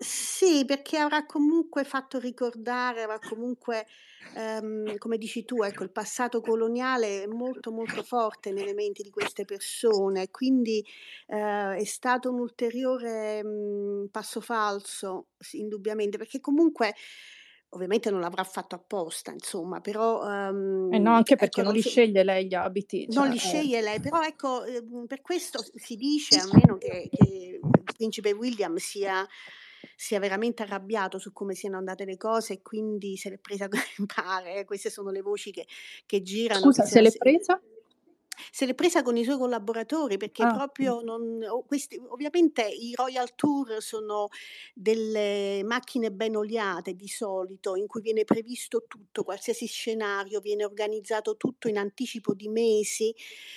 Sì, 0.00 0.64
perché 0.66 0.98
avrà 0.98 1.24
comunque 1.24 1.82
fatto 1.84 2.18
ricordare, 2.18 3.02
avrà 3.02 3.22
comunque, 3.22 3.86
ehm, 4.32 4.98
come 4.98 5.16
dici 5.16 5.46
tu, 5.46 5.62
ecco, 5.62 5.84
il 5.84 5.90
passato 5.90 6.42
coloniale 6.42 7.22
è 7.22 7.26
molto, 7.26 7.72
molto 7.72 8.02
forte 8.02 8.52
nelle 8.52 8.74
menti 8.74 9.02
di 9.02 9.08
queste 9.08 9.46
persone, 9.46 10.30
quindi, 10.30 10.84
ehm, 11.28 11.76
è 11.78 11.84
stato 11.84 12.30
un 12.30 12.40
ulteriore, 12.40 13.42
mhmm, 13.42 14.08
passo 14.10 14.42
falso, 14.42 15.28
sì, 15.38 15.60
indubbiamente, 15.60 16.18
perché 16.18 16.40
comunque 16.40 16.94
ovviamente 17.70 18.10
non 18.10 18.20
l'avrà 18.20 18.44
fatto 18.44 18.74
apposta, 18.74 19.32
insomma, 19.32 19.80
però... 19.80 20.22
Um, 20.24 20.92
eh 20.92 20.98
no, 20.98 21.14
anche 21.14 21.36
perché 21.36 21.60
ecco, 21.60 21.68
non 21.68 21.76
li 21.76 21.82
si... 21.82 21.90
sceglie 21.90 22.22
lei 22.22 22.46
gli 22.46 22.54
abiti. 22.54 23.06
Cioè, 23.10 23.22
non 23.22 23.30
li 23.30 23.36
eh. 23.36 23.40
sceglie 23.40 23.80
lei, 23.80 24.00
però 24.00 24.22
ecco, 24.22 24.64
ehm, 24.64 25.06
per 25.06 25.22
questo 25.22 25.64
si 25.74 25.96
dice 25.96 26.38
almeno 26.38 26.76
che, 26.78 27.08
che 27.10 27.60
il 27.62 27.94
principe 27.94 28.32
William 28.32 28.76
sia 28.76 29.26
sia 29.94 30.18
veramente 30.18 30.62
arrabbiato 30.62 31.18
su 31.18 31.32
come 31.32 31.54
siano 31.54 31.78
andate 31.78 32.04
le 32.04 32.16
cose 32.18 32.54
e 32.54 32.62
quindi 32.62 33.16
se 33.16 33.30
l'è 33.30 33.38
presa 33.38 33.68
come 33.68 34.06
pare. 34.14 34.64
Queste 34.64 34.90
sono 34.90 35.10
le 35.10 35.22
voci 35.22 35.50
che, 35.50 35.66
che 36.04 36.22
girano. 36.22 36.60
Scusa, 36.60 36.84
se 36.84 37.00
l'è 37.00 37.12
presa? 37.12 37.60
Se 38.50 38.66
l'è 38.66 38.74
presa 38.74 39.02
con 39.02 39.16
i 39.16 39.24
suoi 39.24 39.38
collaboratori 39.38 40.16
perché 40.16 40.42
ah. 40.42 40.54
proprio 40.54 41.00
non, 41.00 41.40
questi, 41.66 42.00
ovviamente 42.08 42.66
i 42.66 42.94
Royal 42.94 43.34
Tour 43.34 43.80
sono 43.80 44.28
delle 44.74 45.62
macchine 45.64 46.10
ben 46.10 46.36
oliate 46.36 46.94
di 46.94 47.08
solito 47.08 47.76
in 47.76 47.86
cui 47.86 48.00
viene 48.00 48.24
previsto 48.24 48.84
tutto, 48.86 49.22
qualsiasi 49.22 49.66
scenario, 49.66 50.40
viene 50.40 50.64
organizzato 50.64 51.36
tutto 51.36 51.68
in 51.68 51.78
anticipo 51.78 52.34
di 52.34 52.48
mesi, 52.48 53.14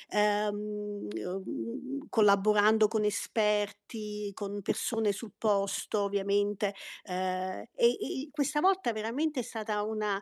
ehm, 0.10 1.08
collaborando 2.10 2.88
con 2.88 3.04
esperti, 3.04 4.32
con 4.34 4.62
persone 4.62 5.12
sul 5.12 5.32
posto 5.38 6.02
ovviamente 6.02 6.74
eh, 7.04 7.70
e, 7.76 7.86
e 7.86 8.30
questa 8.32 8.60
volta 8.60 8.92
veramente 8.94 9.40
è 9.42 9.44
stata 9.44 9.82
una 9.84 10.22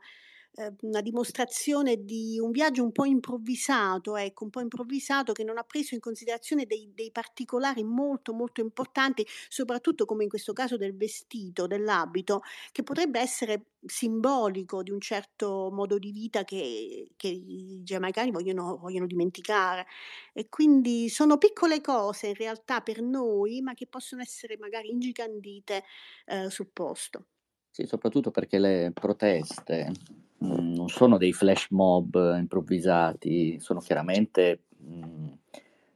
Ehm, 0.60 0.76
una 0.82 1.02
dimostrazione 1.02 2.04
di 2.04 2.40
un 2.40 2.50
viaggio 2.50 2.84
un 2.84 2.92
po' 2.92 3.06
improvvisato, 3.06 4.16
ecco, 4.16 4.44
un 4.44 4.50
po' 4.50 4.60
improvvisato 4.60 5.32
che 5.32 5.44
non 5.44 5.60
ha 5.60 5.64
preso 5.64 5.94
in 5.94 6.00
considerazione 6.00 6.66
dei, 6.66 6.92
dei 6.96 7.12
particolari 7.12 7.84
molto 7.84 8.34
molto 8.34 8.62
importanti, 8.62 9.24
soprattutto 9.50 10.06
come 10.06 10.24
in 10.24 10.30
questo 10.30 10.54
caso 10.54 10.76
del 10.76 10.96
vestito, 10.98 11.68
dell'abito, 11.68 12.42
che 12.72 12.82
potrebbe 12.82 13.20
essere 13.20 13.66
simbolico 13.86 14.82
di 14.82 14.90
un 14.90 15.00
certo 15.00 15.70
modo 15.72 16.00
di 16.00 16.12
vita 16.12 16.44
che, 16.44 17.12
che 17.16 17.28
i 17.28 17.82
giamaicani 17.84 18.32
vogliono, 18.32 18.78
vogliono, 18.78 19.06
dimenticare. 19.06 19.86
E 20.34 20.50
quindi 20.50 21.08
sono 21.10 21.38
piccole 21.38 21.82
cose 21.82 22.28
in 22.30 22.34
realtà 22.34 22.82
per 22.82 23.02
noi, 23.04 23.62
ma 23.62 23.76
che 23.76 23.86
possono 23.86 24.24
essere 24.24 24.58
magari 24.58 24.90
ingigantite 24.90 25.84
eh, 26.26 26.50
sul 26.50 26.70
posto. 26.74 27.28
Sì, 27.70 27.86
soprattutto 27.86 28.32
perché 28.32 28.58
le 28.58 28.92
proteste 28.92 29.92
mh, 30.40 30.74
non 30.76 30.90
sono 30.90 31.18
dei 31.18 31.34
flash 31.34 31.68
mob 31.72 32.16
improvvisati, 32.38 33.60
sono 33.60 33.80
chiaramente 33.80 34.64
mh, 34.78 35.28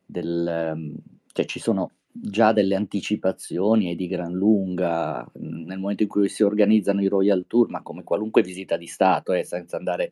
del, 0.06 1.00
cioè 1.32 1.46
ci 1.46 1.60
sono 1.60 1.92
già 2.14 2.52
delle 2.52 2.76
anticipazioni 2.76 3.92
e 3.92 3.96
di 3.96 4.08
gran 4.08 4.34
lunga 4.34 5.26
nel 5.34 5.80
momento 5.80 6.04
in 6.04 6.10
cui 6.10 6.28
si 6.28 6.44
organizzano 6.44 7.02
i 7.02 7.08
Royal 7.08 7.46
Tour, 7.48 7.70
ma 7.70 7.82
come 7.82 8.04
qualunque 8.04 8.42
visita 8.42 8.76
di 8.76 8.88
Stato, 8.88 9.32
eh, 9.34 9.44
senza 9.44 9.78
andare 9.78 10.12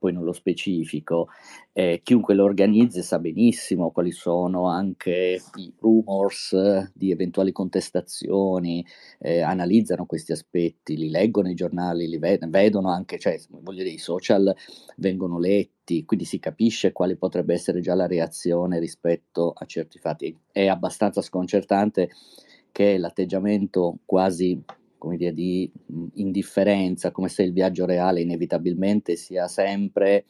poi 0.00 0.12
nello 0.12 0.32
specifico. 0.32 1.28
Eh, 1.72 2.00
chiunque 2.02 2.34
lo 2.34 2.44
organizzi 2.44 3.02
sa 3.02 3.18
benissimo 3.18 3.90
quali 3.90 4.10
sono 4.10 4.66
anche 4.66 5.40
i 5.56 5.72
rumors 5.78 6.90
di 6.94 7.10
eventuali 7.10 7.52
contestazioni, 7.52 8.84
eh, 9.18 9.42
analizzano 9.42 10.06
questi 10.06 10.32
aspetti, 10.32 10.96
li 10.96 11.10
leggono 11.10 11.50
i 11.50 11.54
giornali, 11.54 12.08
li 12.08 12.18
ved- 12.18 12.48
vedono 12.48 12.90
anche, 12.90 13.18
cioè, 13.18 13.38
voglio 13.50 13.82
dire, 13.82 13.94
i 13.94 13.98
social 13.98 14.52
vengono 14.96 15.38
letti, 15.38 16.04
quindi 16.06 16.24
si 16.24 16.38
capisce 16.38 16.92
quale 16.92 17.16
potrebbe 17.16 17.52
essere 17.52 17.80
già 17.80 17.94
la 17.94 18.06
reazione 18.06 18.78
rispetto 18.78 19.52
a 19.54 19.66
certi 19.66 19.98
fatti. 19.98 20.34
È 20.50 20.66
abbastanza 20.66 21.20
sconcertante 21.20 22.08
che 22.72 22.96
l'atteggiamento 22.96 23.98
quasi 24.06 24.58
come 25.00 25.16
dire, 25.16 25.32
di 25.32 25.72
indifferenza, 26.14 27.10
come 27.10 27.28
se 27.28 27.42
il 27.42 27.54
viaggio 27.54 27.86
reale 27.86 28.20
inevitabilmente 28.20 29.16
sia 29.16 29.48
sempre 29.48 30.26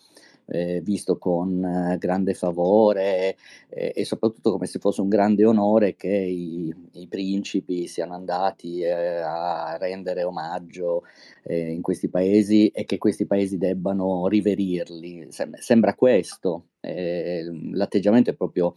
eh, 0.47 0.81
visto 0.83 1.19
con 1.19 1.65
eh, 1.65 1.99
grande 1.99 2.35
favore 2.35 3.37
eh, 3.69 3.93
e 3.95 4.05
soprattutto 4.05 4.53
come 4.53 4.67
se 4.67 4.79
fosse 4.79 5.00
un 5.00 5.09
grande 5.09 5.45
onore 5.45 5.97
che 5.97 6.09
i, 6.09 6.73
i 6.93 7.07
principi 7.09 7.87
siano 7.87 8.15
andati 8.15 8.81
eh, 8.81 8.91
a 8.91 9.77
rendere 9.79 10.23
omaggio 10.23 11.03
eh, 11.43 11.71
in 11.71 11.83
questi 11.83 12.09
paesi 12.09 12.69
e 12.69 12.85
che 12.85 12.99
questi 12.99 13.27
paesi 13.27 13.59
debbano 13.59 14.29
riverirli. 14.29 15.27
Sem- 15.31 15.57
sembra 15.57 15.95
questo, 15.95 16.67
l'atteggiamento 16.81 18.31
è 18.31 18.35
proprio 18.35 18.75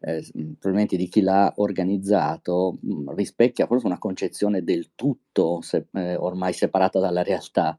eh, 0.00 0.24
probabilmente 0.32 0.96
di 0.96 1.08
chi 1.08 1.20
l'ha 1.20 1.52
organizzato, 1.56 2.78
mh, 2.80 3.14
rispecchia 3.14 3.66
forse 3.66 3.86
una 3.86 3.98
concezione 3.98 4.62
del 4.62 4.90
tutto 4.94 5.60
se, 5.60 5.86
eh, 5.92 6.16
ormai 6.16 6.52
separata 6.52 6.98
dalla 7.00 7.22
realtà. 7.22 7.78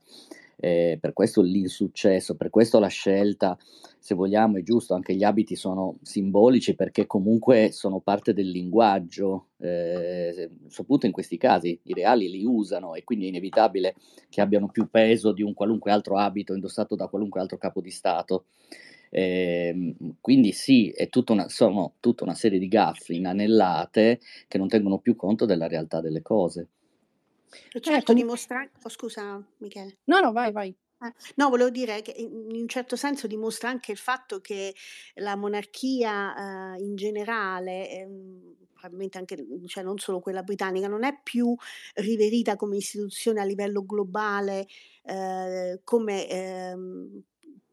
Eh, 0.61 0.97
per 0.99 1.13
questo 1.13 1.41
l'insuccesso, 1.41 2.35
per 2.35 2.49
questo 2.49 2.79
la 2.79 2.87
scelta, 2.87 3.57
se 3.97 4.13
vogliamo, 4.13 4.57
è 4.57 4.61
giusto, 4.61 4.93
anche 4.93 5.15
gli 5.15 5.23
abiti 5.23 5.55
sono 5.55 5.97
simbolici 6.01 6.75
perché 6.75 7.05
comunque 7.05 7.71
sono 7.71 8.01
parte 8.01 8.33
del 8.33 8.49
linguaggio, 8.49 9.47
eh, 9.59 10.49
soprattutto 10.67 11.05
in 11.05 11.13
questi 11.13 11.37
casi 11.37 11.79
i 11.83 11.93
reali 11.93 12.29
li 12.29 12.43
usano 12.43 12.95
e 12.95 13.05
quindi 13.05 13.25
è 13.25 13.27
inevitabile 13.29 13.95
che 14.27 14.41
abbiano 14.41 14.67
più 14.67 14.89
peso 14.89 15.31
di 15.31 15.43
un 15.43 15.53
qualunque 15.53 15.91
altro 15.91 16.17
abito 16.17 16.53
indossato 16.53 16.95
da 16.95 17.07
qualunque 17.07 17.39
altro 17.39 17.57
capo 17.57 17.79
di 17.79 17.91
Stato. 17.91 18.45
Eh, 19.09 19.95
quindi 20.21 20.51
sì, 20.51 20.89
è 20.89 21.09
tutta 21.09 21.33
una, 21.33 21.49
sono 21.49 21.95
tutta 21.99 22.23
una 22.23 22.35
serie 22.35 22.59
di 22.59 22.67
gaffe 22.67 23.13
inanellate 23.13 24.19
che 24.47 24.57
non 24.57 24.67
tengono 24.67 24.99
più 24.99 25.15
conto 25.15 25.45
della 25.45 25.67
realtà 25.67 26.01
delle 26.01 26.21
cose. 26.21 26.67
certo, 27.71 27.89
ecco. 27.89 28.13
dimostra... 28.13 28.67
Oh, 28.83 28.89
scusa 28.89 29.43
Michele. 29.57 29.97
No, 30.05 30.19
no, 30.19 30.31
vai, 30.31 30.51
vai. 30.51 30.75
Ah, 31.01 31.13
no, 31.35 31.47
volevo 31.47 31.69
dire 31.69 32.01
che 32.01 32.13
in 32.17 32.49
un 32.51 32.67
certo 32.67 32.97
senso 32.97 33.25
dimostra 33.25 33.69
anche 33.69 33.93
il 33.93 33.97
fatto 33.97 34.41
che 34.41 34.75
la 35.15 35.37
monarchia 35.37 36.75
eh, 36.75 36.83
in 36.83 36.97
generale, 36.97 37.89
eh, 37.89 38.07
probabilmente 38.73 39.17
anche, 39.17 39.37
cioè 39.67 39.81
non 39.81 39.97
solo 39.97 40.19
quella 40.19 40.43
britannica, 40.43 40.89
non 40.89 41.05
è 41.05 41.17
più 41.23 41.55
riverita 41.95 42.57
come 42.57 42.75
istituzione 42.75 43.39
a 43.39 43.45
livello 43.45 43.85
globale 43.85 44.67
eh, 45.03 45.79
come 45.85 46.27
ehm, 46.27 47.23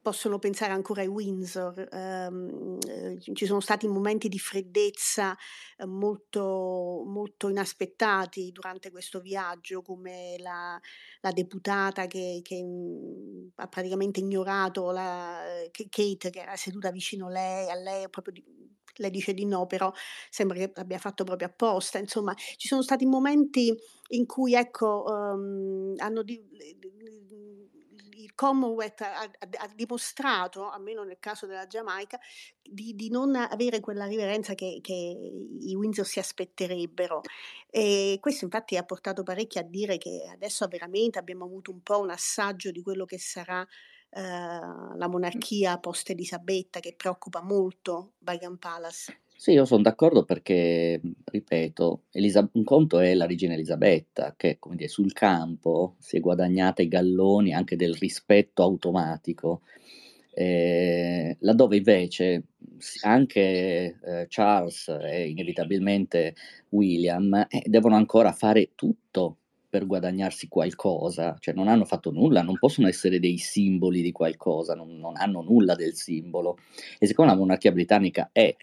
possono 0.07 0.39
pensare 0.39 0.73
ancora 0.73 1.01
ai 1.01 1.09
Windsor. 1.09 1.89
Um, 1.91 2.79
eh, 2.89 3.19
ci 3.35 3.45
sono 3.45 3.59
stati 3.59 3.89
momenti 3.89 4.29
di 4.29 4.39
freddezza 4.39 5.37
eh, 5.77 5.85
molto, 5.85 7.03
molto, 7.05 7.49
inaspettati 7.49 8.53
durante 8.53 8.93
questo 8.93 9.19
viaggio, 9.19 9.83
come 9.83 10.37
la, 10.39 10.81
la 11.23 11.31
deputata 11.33 12.07
che, 12.07 12.39
che 12.45 12.63
mh, 12.63 13.55
ha 13.57 13.67
praticamente 13.67 14.21
ignorato 14.21 14.93
la, 14.93 15.43
Kate 15.73 16.31
che 16.31 16.39
era 16.39 16.55
seduta 16.55 16.93
vicino 16.93 17.27
a 17.27 17.31
lei, 17.31 17.69
a 17.69 17.75
lei 17.75 18.09
proprio 18.09 18.35
di, 18.35 18.45
lei 18.99 19.11
dice 19.11 19.35
di 19.35 19.45
no, 19.45 19.67
però 19.67 19.93
sembra 20.31 20.57
che 20.57 20.71
l'abbia 20.73 20.99
fatto 20.99 21.25
proprio 21.25 21.49
apposta. 21.49 21.99
Insomma, 21.99 22.33
ci 22.35 22.69
sono 22.69 22.83
stati 22.83 23.07
momenti 23.07 23.77
in 24.11 24.25
cui 24.25 24.55
ecco, 24.55 25.03
um, 25.09 25.95
hanno 25.97 26.23
di, 26.23 26.41
Commonwealth 28.37 29.01
ha, 29.01 29.23
ha, 29.23 29.71
dimostrato, 29.75 30.71
almeno 30.71 31.03
nel 31.03 31.17
caso 31.19 31.47
della 31.47 31.67
Giamaica, 31.67 32.21
di, 32.63 32.95
di 32.95 33.09
non 33.11 33.35
avere 33.35 33.81
quella 33.81 34.07
riverenza 34.07 34.55
che, 34.55 34.79
che, 34.81 34.93
i 34.93 35.75
Windsor 35.75 36.07
si 36.07 36.21
aspetterebbero. 36.21 37.23
E 37.69 38.19
questo 38.21 38.45
infatti 38.45 38.77
ha 38.77 38.85
portato 38.85 39.25
parecchi 39.25 39.59
a 39.59 39.63
dire 39.63 39.99
che 39.99 40.29
adesso 40.31 40.69
veramente 40.69 41.19
abbiamo 41.19 41.47
avuto 41.47 41.73
un 41.73 41.83
po' 41.83 41.99
un 41.99 42.11
assaggio 42.11 42.71
di 42.71 42.83
quello 42.83 43.07
che 43.07 43.19
sarà 43.19 43.67
eh, 44.11 44.21
la 44.21 45.09
monarchia 45.09 45.79
post-Elisabetta, 45.79 46.79
che 46.81 46.95
preoccupa 46.95 47.43
molto 47.43 48.13
Buckingham 48.19 48.59
Palace. 48.59 49.23
Sì, 49.39 49.53
io 49.53 49.65
sono 49.67 49.83
d'accordo 49.83 50.25
perché, 50.25 51.01
ripeto, 51.25 52.05
Elisa- 52.13 52.49
un 52.53 52.65
conto 52.65 52.99
è 53.01 53.15
la 53.15 53.27
regina 53.27 53.53
Elisabetta, 53.55 54.35
che 54.37 54.59
come 54.59 54.77
dire, 54.77 54.89
sul 54.89 55.13
campo 55.13 55.97
si 55.99 56.17
è 56.17 56.21
guadagnata 56.21 56.83
i 56.83 56.89
galloni 56.89 57.53
anche 57.53 57.77
del 57.77 57.95
rispetto 57.95 58.63
automatico, 58.63 59.61
eh, 60.33 61.37
laddove 61.41 61.77
invece 61.77 62.45
anche 63.03 63.99
eh, 64.03 64.27
Charles 64.29 64.89
e 65.03 65.29
inevitabilmente 65.29 66.35
William 66.71 67.35
eh, 67.49 67.63
devono 67.67 67.97
ancora 67.97 68.33
fare 68.33 68.71
tutto 68.75 69.37
per 69.69 69.87
guadagnarsi 69.87 70.49
qualcosa, 70.49 71.37
cioè 71.39 71.55
non 71.55 71.69
hanno 71.69 71.85
fatto 71.85 72.11
nulla, 72.11 72.41
non 72.43 72.57
possono 72.59 72.89
essere 72.89 73.19
dei 73.21 73.37
simboli 73.39 74.01
di 74.01 74.13
qualcosa, 74.13 74.75
non, 74.75 74.97
non 74.99 75.17
hanno 75.17 75.43
nulla 75.43 75.75
del 75.75 75.95
simbolo. 75.95 76.57
E 76.99 77.07
siccome 77.07 77.29
la 77.29 77.37
monarchia 77.37 77.73
britannica 77.73 78.31
è 78.33 78.55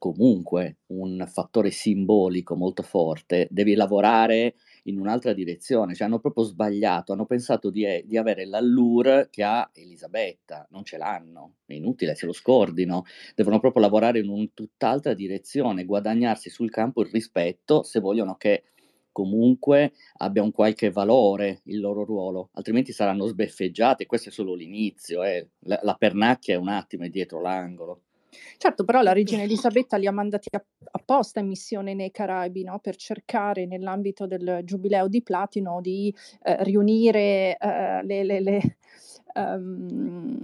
comunque 0.00 0.78
un 0.86 1.22
fattore 1.28 1.70
simbolico 1.70 2.56
molto 2.56 2.82
forte, 2.82 3.46
devi 3.50 3.74
lavorare 3.74 4.54
in 4.84 4.98
un'altra 4.98 5.34
direzione, 5.34 5.94
cioè 5.94 6.06
hanno 6.06 6.20
proprio 6.20 6.42
sbagliato, 6.42 7.12
hanno 7.12 7.26
pensato 7.26 7.68
di, 7.68 7.84
di, 8.06 8.16
avere 8.16 8.46
l'allure 8.46 9.28
che 9.30 9.42
ha 9.42 9.70
Elisabetta, 9.74 10.66
non 10.70 10.84
ce 10.84 10.96
l'hanno, 10.96 11.56
è 11.66 11.74
inutile, 11.74 12.14
se 12.14 12.24
lo 12.24 12.32
scordino, 12.32 13.04
devono 13.34 13.60
proprio 13.60 13.82
lavorare 13.82 14.20
in 14.20 14.30
un 14.30 14.54
tutt'altra 14.54 15.12
direzione, 15.12 15.84
guadagnarsi 15.84 16.48
sul 16.48 16.70
campo 16.70 17.02
il 17.02 17.10
rispetto 17.10 17.82
se 17.82 18.00
vogliono 18.00 18.36
che 18.36 18.64
comunque 19.12 19.92
abbia 20.18 20.42
un 20.42 20.50
qualche 20.50 20.90
valore 20.90 21.60
il 21.64 21.78
loro 21.78 22.04
ruolo, 22.04 22.48
altrimenti 22.52 22.92
saranno 22.92 23.26
sbeffeggiate. 23.26 24.06
Questo 24.06 24.30
è 24.30 24.32
solo 24.32 24.54
l'inizio, 24.54 25.22
eh. 25.24 25.50
la, 25.64 25.78
la 25.82 25.94
pernacchia 25.94 26.54
è 26.54 26.58
un 26.58 26.68
attimo 26.68 27.04
è 27.04 27.10
dietro 27.10 27.42
l'angolo. 27.42 28.04
Certo, 28.56 28.84
però 28.84 29.02
la 29.02 29.12
regina 29.12 29.42
Elisabetta 29.42 29.96
li 29.96 30.06
ha 30.06 30.12
mandati 30.12 30.48
apposta 30.92 31.40
in 31.40 31.46
missione 31.46 31.94
nei 31.94 32.10
Caraibi 32.10 32.64
no? 32.64 32.78
per 32.78 32.96
cercare 32.96 33.66
nell'ambito 33.66 34.26
del 34.26 34.60
giubileo 34.64 35.08
di 35.08 35.22
platino 35.22 35.80
di 35.80 36.14
eh, 36.42 36.62
riunire 36.64 37.56
eh, 37.56 38.02
le, 38.04 38.24
le, 38.24 38.40
le 38.40 38.76
um, 39.34 40.40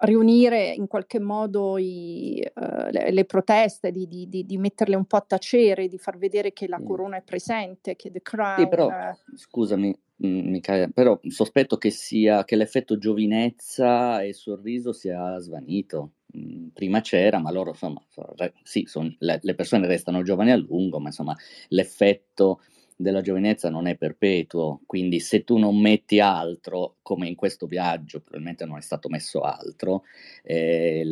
riunire 0.00 0.68
in 0.68 0.86
qualche 0.86 1.18
modo 1.18 1.76
i, 1.78 2.40
uh, 2.54 2.90
le, 2.90 3.10
le, 3.10 3.24
proteste, 3.24 3.90
di, 3.90 4.06
di, 4.06 4.28
di, 4.28 4.44
di, 4.44 4.58
metterle 4.58 4.94
un 4.94 5.06
po' 5.06 5.16
a 5.16 5.24
tacere, 5.26 5.88
di 5.88 5.98
far 5.98 6.18
vedere 6.18 6.52
che 6.52 6.68
la 6.68 6.80
corona 6.80 7.16
è 7.16 7.22
presente, 7.22 7.96
che 7.96 8.10
The 8.10 8.22
Crown... 8.22 8.58
Sì, 8.58 8.68
però, 8.68 8.90
scusami, 9.34 9.98
mm, 10.24 10.50
Michaela, 10.50 10.88
però 10.88 11.18
sospetto 11.28 11.76
che 11.78 11.90
sia 11.90 12.44
che 12.44 12.56
l'effetto 12.56 12.98
giovinezza 12.98 14.22
e 14.22 14.32
sorriso 14.32 14.92
sia 14.92 15.38
svanito. 15.38 16.12
Mm, 16.36 16.68
prima 16.74 17.00
c'era, 17.00 17.38
ma 17.38 17.50
loro 17.50 17.70
insomma, 17.70 18.02
sì, 18.62 18.84
son, 18.86 19.14
le, 19.20 19.38
le 19.42 19.54
persone 19.54 19.86
restano 19.86 20.22
giovani 20.22 20.50
a 20.52 20.56
lungo, 20.56 20.98
ma 21.00 21.08
insomma 21.08 21.34
l'effetto 21.68 22.60
della 23.00 23.20
giovinezza 23.20 23.70
non 23.70 23.86
è 23.86 23.96
perpetuo, 23.96 24.80
quindi 24.84 25.20
se 25.20 25.44
tu 25.44 25.56
non 25.56 25.80
metti 25.80 26.18
altro, 26.20 26.96
come 27.02 27.28
in 27.28 27.36
questo 27.36 27.66
viaggio 27.66 28.18
probabilmente 28.20 28.64
non 28.66 28.76
è 28.76 28.80
stato 28.80 29.08
messo 29.08 29.40
altro, 29.42 30.02
eh, 30.42 31.02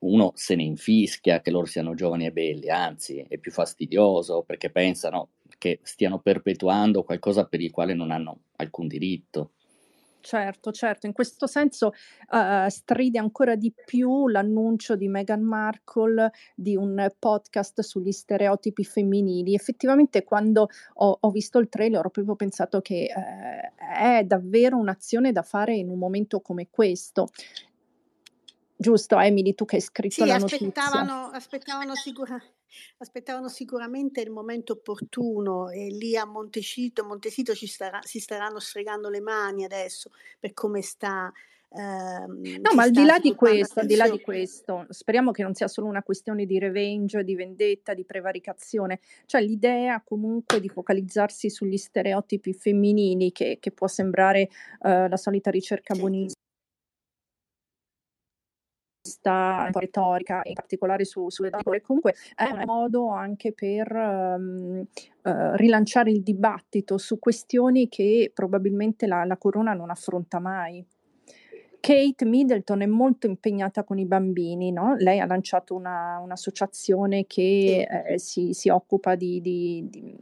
uno 0.00 0.32
se 0.34 0.54
ne 0.54 0.62
infischia 0.62 1.40
che 1.40 1.50
loro 1.50 1.66
siano 1.66 1.94
giovani 1.94 2.26
e 2.26 2.32
belli, 2.32 2.70
anzi 2.70 3.24
è 3.28 3.38
più 3.38 3.50
fastidioso 3.50 4.42
perché 4.42 4.70
pensano 4.70 5.30
che 5.58 5.80
stiano 5.82 6.20
perpetuando 6.20 7.02
qualcosa 7.02 7.44
per 7.46 7.60
il 7.60 7.70
quale 7.72 7.92
non 7.94 8.10
hanno 8.12 8.42
alcun 8.56 8.86
diritto. 8.86 9.52
Certo, 10.24 10.72
certo, 10.72 11.06
in 11.06 11.12
questo 11.12 11.46
senso, 11.46 11.92
uhm, 12.32 12.66
stride 12.66 13.18
ancora 13.18 13.54
di 13.54 13.72
più 13.84 14.26
l'annuncio 14.26 14.96
di 14.96 15.06
Meghan 15.08 15.42
Markle 15.42 16.32
di 16.56 16.74
un 16.76 17.08
podcast 17.18 17.80
sugli 17.82 18.10
stereotipi 18.10 18.84
femminili. 18.84 19.54
Effettivamente 19.54 20.24
quando 20.24 20.68
ho 20.94 21.16
ho 21.20 21.30
visto 21.30 21.58
il 21.58 21.68
trailer 21.68 22.04
ho 22.04 22.10
proprio 22.10 22.34
pensato 22.34 22.80
che, 22.80 23.06
ehm, 23.14 24.18
è 24.18 24.24
davvero 24.24 24.76
un'azione 24.76 25.30
da 25.32 25.42
fare 25.42 25.74
in 25.76 25.88
un 25.88 25.98
momento 25.98 26.40
come 26.40 26.68
questo. 26.68 27.28
Giusto 28.80 29.18
Emily, 29.18 29.54
tu 29.54 29.64
che 29.64 29.74
hai 29.76 29.82
scritto 29.82 30.24
Sì, 30.24 30.24
la 30.24 30.36
notizia. 30.38 31.04
aspettavano 31.04 31.26
aspettavano 31.28 31.94
sicura 31.94 32.42
aspettavano 32.98 33.48
sicuramente 33.50 34.22
il 34.22 34.30
momento 34.30 34.72
opportuno 34.72 35.68
e 35.68 35.88
lì 35.88 36.16
a 36.16 36.24
Montecito 36.24 37.04
Montecito 37.04 37.54
ci 37.54 37.66
starà 37.66 38.00
si 38.02 38.18
staranno 38.18 38.58
stregando 38.58 39.10
le 39.10 39.20
mani 39.20 39.64
adesso 39.64 40.10
per 40.40 40.54
come 40.54 40.80
sta 40.80 41.30
ehm, 41.70 42.64
No, 42.64 42.74
ma 42.74 42.82
al 42.82 42.90
di 42.90 43.04
là 43.04 43.18
di 43.20 43.34
questo 43.34 43.80
al 43.80 43.86
di 43.86 43.94
là 43.94 44.08
di 44.08 44.20
questo, 44.20 44.84
speriamo 44.88 45.30
che 45.30 45.42
non 45.44 45.54
sia 45.54 45.68
solo 45.68 45.86
una 45.86 46.02
questione 46.02 46.44
di 46.44 46.58
revenge, 46.58 47.22
di 47.22 47.36
vendetta, 47.36 47.94
di 47.94 48.04
prevaricazione, 48.04 48.98
cioè 49.26 49.40
l'idea 49.42 50.02
comunque 50.04 50.58
di 50.60 50.68
focalizzarsi 50.68 51.50
sugli 51.50 51.76
stereotipi 51.76 52.52
femminili 52.52 53.30
che 53.30 53.58
che 53.60 53.70
può 53.70 53.86
sembrare, 53.86 54.48
uhm, 54.80 55.08
la 55.08 55.16
solita 55.16 55.50
ricerca 55.50 55.94
Sì. 55.94 56.08
Buonis 59.26 59.48
sta 59.54 59.62
un 59.66 59.70
po' 59.70 59.80
retorica, 59.80 60.40
in 60.44 60.52
particolare 60.54 61.04
su 61.04 61.28
sulle 61.30 61.50
donne, 61.50 61.80
comunque 61.80 62.14
è 62.34 62.50
un 62.50 62.62
modo 62.64 63.10
anche 63.10 63.52
per, 63.52 63.92
mhmm, 63.92 64.82
uhm, 65.24 65.56
rilanciare 65.56 66.10
il 66.10 66.22
dibattito 66.22 66.98
su 66.98 67.18
questioni 67.18 67.88
che 67.88 68.30
probabilmente 68.34 69.06
la 69.06 69.24
la 69.24 69.36
corona 69.38 69.74
non 69.74 69.90
affronta 69.90 70.38
mai. 70.40 70.84
Kate 71.80 72.24
Middleton 72.24 72.82
è 72.82 72.86
molto 72.86 73.26
impegnata 73.26 73.84
con 73.84 73.98
i 73.98 74.04
bambini, 74.06 74.72
no, 74.72 74.96
lei 74.96 75.20
ha 75.20 75.26
lanciato 75.26 75.74
una 75.76 76.18
un'associazione 76.18 77.26
che, 77.26 77.86
ehm, 77.88 78.16
si 78.16 78.52
si 78.52 78.68
occupa 78.68 79.14
di 79.14 79.40
di 79.40 79.86
di 79.88 80.16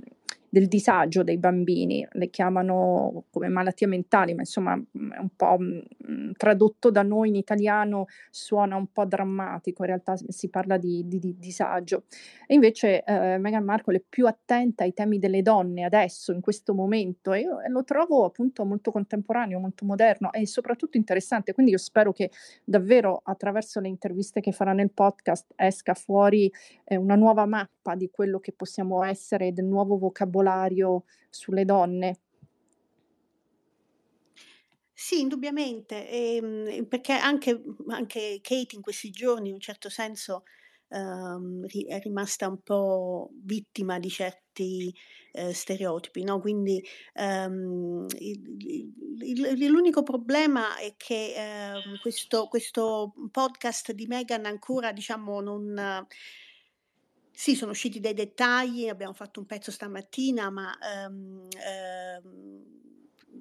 del 0.59 0.69
disagio 0.69 1.23
dei 1.23 1.37
bambini, 1.37 2.07
le 2.13 2.31
chiamano 2.31 3.25
come 3.31 3.49
malattie 3.49 3.87
mentali, 3.87 4.33
ma 4.35 4.41
insomma, 4.41 4.75
mhmm, 4.75 5.13
è 5.13 5.19
un 5.19 5.29
po', 5.37 5.57
mhmm, 5.59 6.33
tradotto 6.37 6.91
da 6.91 7.03
noi 7.03 7.29
in 7.29 7.35
italiano 7.35 8.07
suona 8.31 8.77
un 8.77 8.87
po' 8.91 9.05
drammatico, 9.05 9.83
in 9.83 9.89
realtà 9.89 10.15
si 10.29 10.49
parla 10.49 10.79
di 10.79 11.07
di 11.07 11.19
di 11.19 11.37
disagio. 11.39 12.05
E 12.47 12.55
invece, 12.55 13.03
ehm, 13.05 13.39
Meghan 13.41 13.65
Markle 13.65 13.99
è 13.99 14.03
più 14.09 14.27
attenta 14.27 14.85
ai 14.85 14.95
temi 14.95 15.19
delle 15.19 15.43
donne 15.43 15.85
adesso, 15.85 16.33
in 16.33 16.41
questo 16.41 16.73
momento, 16.75 17.33
e 17.35 17.41
io 17.41 17.59
lo 17.69 17.85
trovo 17.85 18.25
appunto 18.25 18.65
molto 18.65 18.91
contemporaneo, 18.91 19.59
molto 19.59 19.85
moderno 19.85 20.33
e 20.33 20.47
soprattutto 20.47 20.97
interessante. 20.97 21.53
Quindi 21.53 21.73
io 21.73 21.79
spero 21.79 22.13
che 22.13 22.31
davvero 22.65 23.21
attraverso 23.25 23.81
le 23.81 23.89
interviste 23.89 24.41
che 24.41 24.53
farà 24.53 24.73
nel 24.73 24.91
podcast 24.91 25.53
esca 25.57 25.93
fuori, 25.95 26.51
ehm, 26.85 27.01
una 27.03 27.15
nuova 27.17 27.45
mappa 27.45 27.95
di 27.95 28.09
quello 28.11 28.39
che 28.41 28.53
possiamo 28.53 29.03
essere, 29.05 29.53
del 29.53 29.65
nuovo 29.67 29.99
vocabolario 29.99 30.45
sulle 31.31 31.65
donne. 31.65 32.19
Sì, 34.99 35.21
indubbiamente, 35.21 36.09
ehm, 36.09 36.87
perché 36.87 37.13
anche 37.13 37.63
anche 37.89 38.39
Kate 38.43 38.75
in 38.77 38.81
questi 38.81 39.11
giorni 39.11 39.49
in 39.49 39.55
un 39.55 39.61
certo 39.61 39.91
senso, 39.91 40.45
ri 41.67 41.85
è 41.87 41.99
rimasta 42.01 42.49
un 42.49 42.63
po' 42.63 43.31
vittima 43.43 43.99
di 43.99 44.09
certi, 44.09 44.95
ehm, 45.33 45.51
stereotipi, 45.51 46.23
no, 46.25 46.41
quindi, 46.41 46.83
ehm, 47.13 48.07
il 48.19 48.57
il 49.21 49.45
il 49.61 49.67
l'unico 49.71 50.03
problema 50.03 50.77
è 50.79 50.95
che, 50.97 51.35
ehm, 51.37 51.99
questo 52.01 52.47
questo 52.49 53.13
podcast 53.31 53.93
di 53.93 54.07
Meghan 54.07 54.47
ancora 54.47 54.93
diciamo 54.93 55.41
non 55.43 56.07
sì, 57.39 57.55
sono 57.55 57.73
usciti 57.73 58.01
dei 58.01 58.15
dettagli, 58.15 58.89
abbiamo 58.89 59.13
fatto 59.13 59.41
un 59.41 59.47
pezzo 59.47 59.71
stamattina, 59.71 60.49
ma, 60.51 60.75
ehm, 60.79 61.47
ehm, 61.59 62.86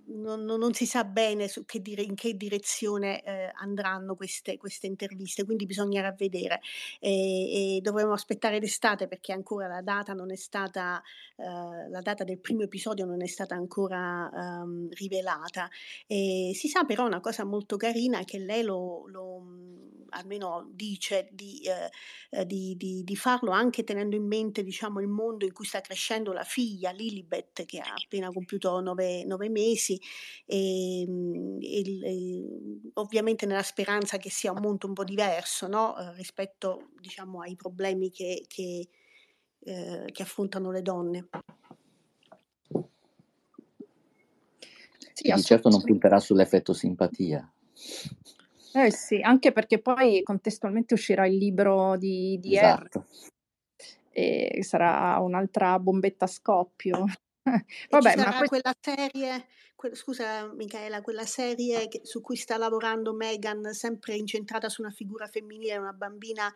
non 0.07 0.43
non 0.43 0.73
si 0.73 0.85
sa 0.85 1.03
bene 1.03 1.47
che 1.65 1.81
dire 1.81 2.01
in 2.01 2.15
che 2.15 2.35
direzione, 2.35 3.21
ehm, 3.23 3.51
andranno 3.55 4.15
queste 4.15 4.57
queste 4.57 4.87
interviste, 4.87 5.43
quindi 5.45 5.65
bisognerà 5.65 6.11
vedere. 6.17 6.59
E 6.99 7.77
e 7.77 7.81
dovremo 7.81 8.13
aspettare 8.13 8.59
l'estate 8.59 9.07
perché 9.07 9.31
ancora 9.33 9.67
la 9.67 9.81
data 9.81 10.13
non 10.13 10.31
è 10.31 10.35
stata 10.35 11.01
ehm, 11.37 11.89
la 11.91 12.01
data 12.01 12.23
del 12.23 12.39
primo 12.39 12.63
episodio 12.63 13.05
non 13.05 13.21
è 13.21 13.27
stata 13.27 13.55
ancora, 13.55 14.29
ehm, 14.33 14.89
rivelata. 14.91 15.69
E 16.07 16.51
si 16.55 16.67
sa 16.67 16.83
però 16.85 17.05
una 17.05 17.19
cosa 17.21 17.43
molto 17.45 17.77
carina 17.77 18.23
che 18.23 18.39
lei 18.39 18.63
lo 18.63 19.05
lo 19.07 19.39
mhmm, 19.39 19.83
almeno 20.09 20.69
dice 20.73 21.27
di 21.31 21.61
ehm, 21.65 22.43
di 22.45 22.75
di 22.77 23.03
di 23.03 23.15
farlo 23.15 23.51
anche 23.51 23.83
tenendo 23.83 24.15
in 24.15 24.25
mente, 24.27 24.63
diciamo, 24.63 24.99
il 24.99 25.07
mondo 25.07 25.45
in 25.45 25.53
cui 25.53 25.65
sta 25.65 25.81
crescendo 25.81 26.31
la 26.33 26.43
figlia 26.43 26.91
Lilibet, 26.91 27.65
che 27.65 27.79
ha 27.79 27.93
appena 27.93 28.29
compiuto 28.31 28.79
9 28.81 29.23
9 29.25 29.49
mesi, 29.49 29.84
ehm, 30.45 31.57
il 31.59 32.03
ehm, 32.03 32.91
ovviamente 32.93 33.45
nella 33.45 33.63
speranza 33.63 34.17
che 34.17 34.29
sia 34.29 34.51
un 34.51 34.61
mondo 34.61 34.87
un 34.87 34.93
po' 34.93 35.03
diverso, 35.03 35.67
no, 35.67 35.93
uhm, 35.97 36.13
rispetto 36.15 36.89
diciamo 36.99 37.41
ai 37.41 37.55
problemi 37.55 38.09
che 38.11 38.43
che 38.47 38.87
ehm, 39.59 40.05
che 40.11 40.21
affrontano 40.23 40.71
le 40.71 40.81
donne. 40.81 41.27
Sì, 45.13 45.29
E 45.29 45.33
di 45.33 45.41
certo 45.43 45.69
non 45.69 45.81
punterà 45.81 46.19
sull'effetto 46.19 46.73
simpatia. 46.73 47.49
Eh 48.73 48.91
sì, 48.91 49.21
anche 49.21 49.53
perché 49.53 49.79
poi 49.81 50.21
contestualmente 50.23 50.93
uscirà 50.95 51.25
il 51.25 51.37
libro 51.37 51.95
di 51.97 52.37
di. 52.41 52.55
Esatto. 52.55 53.05
E 54.11 54.59
sarà 54.63 55.17
un'altra 55.19 55.79
bombetta 55.79 56.25
a 56.25 56.27
scoppio. 56.27 57.05
E 57.89 58.01
Vabbè, 58.01 58.17
ma 58.17 58.31
sarà 58.31 58.33
ques 58.33 58.49
quella 58.49 58.73
serie 58.79 59.47
quel 59.75 59.95
scusa 59.95 60.51
Michaela, 60.53 61.01
quella 61.01 61.25
serie 61.25 61.87
che 61.89 62.01
su 62.03 62.21
cui 62.21 62.37
sta 62.37 62.57
lavorando 62.57 63.13
Meghan, 63.13 63.73
sempre 63.73 64.15
incentrata 64.15 64.69
su 64.69 64.81
una 64.81 64.89
figura 64.91 65.27
femminile, 65.27 65.77
una 65.77 65.91
bambina 65.91 66.51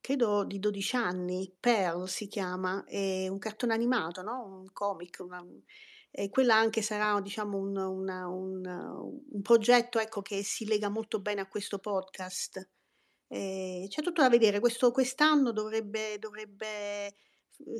credo 0.00 0.44
di 0.44 0.58
12 0.60 0.96
anni, 0.96 1.52
Pearl 1.58 2.06
si 2.08 2.28
chiama, 2.28 2.84
è 2.84 3.26
un 3.28 3.38
cartone 3.38 3.72
animato, 3.74 4.22
no, 4.22 4.44
un 4.44 4.72
comic, 4.72 5.18
una 5.20 5.44
e 6.16 6.30
quella 6.30 6.54
anche 6.54 6.80
sarà 6.82 7.20
diciamo 7.20 7.58
un 7.58 7.76
una 7.76 8.28
un 8.28 8.64
un 9.30 9.42
progetto, 9.42 9.98
ecco, 9.98 10.22
che 10.22 10.42
si 10.44 10.64
lega 10.66 10.88
molto 10.88 11.20
bene 11.20 11.40
a 11.40 11.48
questo 11.48 11.78
podcast. 11.78 12.68
Ehm, 13.28 13.88
c'è 13.88 14.02
tutto 14.02 14.22
da 14.22 14.28
vedere. 14.28 14.60
Questo 14.60 14.90
quest'anno 14.92 15.52
dovrebbe 15.52 16.18
dovrebbe, 16.18 17.14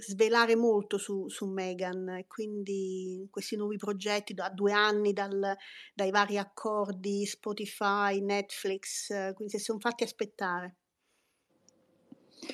svelare 0.00 0.56
molto 0.56 0.98
su 0.98 1.28
su 1.28 1.46
Meghan 1.46 2.24
quindi 2.26 3.26
questi 3.30 3.56
nuovi 3.56 3.76
progetti 3.76 4.34
da 4.34 4.48
2 4.50 4.72
anni 4.72 5.12
dal 5.12 5.56
dai 5.94 6.10
vari 6.10 6.38
accordi 6.38 7.26
Spotify, 7.26 8.20
Netflix, 8.20 9.08
quindi 9.34 9.58
si 9.58 9.64
son 9.64 9.80
fatti 9.80 10.04
aspettare. 10.04 10.76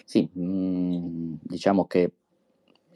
Sì, 0.05 0.29
mhmm, 0.33 1.39
diciamo 1.43 1.87
che 1.87 2.13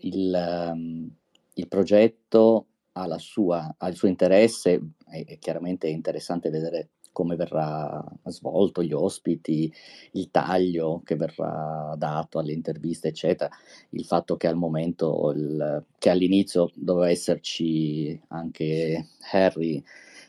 il, 0.01 0.71
um, 0.73 1.11
il 1.55 1.69
progetto 1.69 2.67
ha, 2.93 3.19
sua, 3.19 3.75
ha, 3.77 3.89
il 3.89 3.97
suo 3.97 4.09
interesse 4.09 4.81
e, 5.11 5.25
e 5.27 5.39
chiaramente 5.39 5.89
è 5.89 5.91
interessante 5.91 6.51
vedere 6.51 6.91
come 7.15 7.37
verrà 7.37 8.05
svolto, 8.25 8.83
gli 8.83 8.93
ospiti, 8.93 9.73
il 10.13 10.31
taglio 10.31 11.01
che 11.05 11.15
verrà 11.15 11.95
dato 11.97 12.41
alle 12.41 12.53
interviste, 12.53 13.09
eccetera. 13.09 13.49
Il 13.91 14.05
fatto 14.05 14.37
che 14.37 14.49
al 14.49 14.57
momento, 14.57 15.33
il, 15.35 15.85
che 15.97 16.11
all'inizio 16.11 16.71
doveva 16.75 17.09
esserci 17.09 18.21
anche 18.29 19.07
Harry 19.31 19.83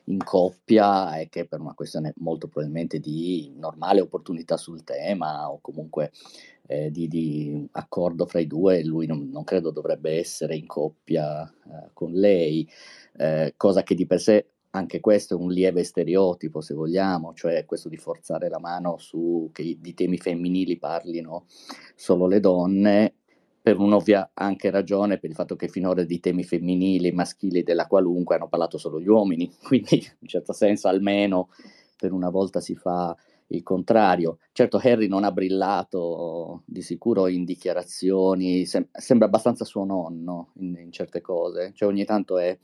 in 0.06 0.24
coppia 0.24 1.18
e 1.18 1.30
che 1.30 1.46
per 1.48 1.60
una 1.60 1.74
questione 1.74 2.14
molto 2.18 2.48
probabilmente 2.48 3.00
di 3.00 3.52
normale 3.58 4.02
opportunità 4.02 4.56
sul 4.56 4.84
tema 4.84 5.50
o 5.52 5.58
comunque 5.62 6.12
eh, 6.68 6.92
di, 6.92 7.08
di, 7.08 7.68
accordo 7.72 8.28
fra 8.28 8.40
i 8.40 8.48
due, 8.48 8.84
lui 8.84 9.08
non, 9.08 9.30
non 9.32 9.44
credo 9.44 9.72
dovrebbe 9.72 10.18
essere 10.18 10.56
in 10.56 10.68
coppia 10.68 11.44
eh, 11.44 11.90
con 11.94 12.12
lei, 12.12 12.70
eh, 13.18 13.54
cosa 13.58 13.82
che 13.82 13.96
di 13.96 14.06
per 14.06 14.20
sé 14.20 14.50
anche 14.76 15.00
questo 15.00 15.36
è 15.36 15.42
un 15.42 15.52
lieve 15.52 15.84
stereotipo, 15.84 16.60
se 16.60 16.74
vogliamo, 16.74 17.34
cioè 17.34 17.66
questo 17.66 17.88
di 17.88 17.98
forzare 17.98 18.50
la 18.50 18.60
mano 18.60 18.98
su 18.98 19.50
che 19.54 19.78
di 19.80 19.94
temi 19.94 20.18
femminili 20.18 20.78
parlino 20.78 21.46
solo 21.96 22.28
le 22.28 22.42
donne, 22.42 23.14
per 23.62 23.80
un'ovvia 23.80 24.32
anche 24.34 24.70
ragione, 24.70 25.18
per 25.18 25.30
il 25.30 25.36
fatto 25.36 25.56
che 25.56 25.70
finora 25.70 26.04
di 26.04 26.20
temi 26.20 26.44
femminili, 26.44 27.12
maschili 27.14 27.64
della 27.64 27.88
qualunque 27.88 28.36
hanno 28.36 28.50
parlato 28.50 28.78
solo 28.78 29.00
gli 29.00 29.08
uomini, 29.08 29.50
quindi 29.64 29.96
in 29.96 30.18
un 30.20 30.28
certo 30.28 30.54
senso 30.54 30.88
almeno 30.90 31.50
per 31.98 32.12
una 32.12 32.30
volta 32.30 32.60
si 32.60 32.76
fa 32.76 33.16
il 33.48 33.64
contrario. 33.64 34.40
Certo 34.52 34.78
Harry 34.78 35.08
non 35.08 35.24
ha 35.24 35.32
brillato 35.32 36.64
di 36.66 36.82
sicuro 36.82 37.28
in 37.28 37.46
dichiarazioni, 37.46 38.66
sem- 38.66 38.90
sembra 38.92 39.28
abbastanza 39.28 39.64
suo 39.64 39.86
nonno 39.86 40.52
in, 40.56 40.76
in 40.78 40.92
certe 40.92 41.22
cose, 41.22 41.72
cioè 41.74 41.88
ogni 41.88 42.04
tanto 42.04 42.38
è 42.38 42.58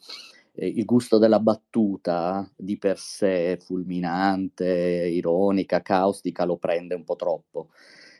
eh, 0.61 0.67
il 0.67 0.85
gusto 0.85 1.17
della 1.17 1.39
battuta 1.39 2.47
di 2.55 2.77
per 2.77 2.99
sé 2.99 3.57
fulminante, 3.59 4.65
ironica, 5.11 5.81
caustica 5.81 6.45
lo 6.45 6.57
prende 6.57 6.93
un 6.93 7.03
po' 7.03 7.15
troppo. 7.15 7.69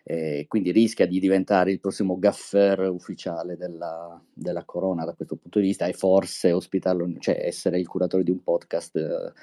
Eh, 0.04 0.45
quindi 0.47 0.71
rischia 0.71 1.06
di 1.06 1.19
diventare 1.19 1.71
il 1.71 1.80
prossimo 1.80 2.17
gaffer 2.17 2.89
ufficiale 2.89 3.56
della, 3.56 4.19
della, 4.34 4.65
Corona 4.65 5.06
da 5.06 5.13
questo 5.13 5.36
punto 5.36 5.60
di 5.60 5.67
vista 5.67 5.86
e 5.86 5.93
forse 5.93 6.51
ospitarlo, 6.51 7.08
cioè 7.19 7.39
essere 7.45 7.80
il 7.80 7.88
curatore 7.88 8.23
di 8.23 8.32
un 8.32 8.41
podcast 8.41 8.95
eh, 8.95 9.34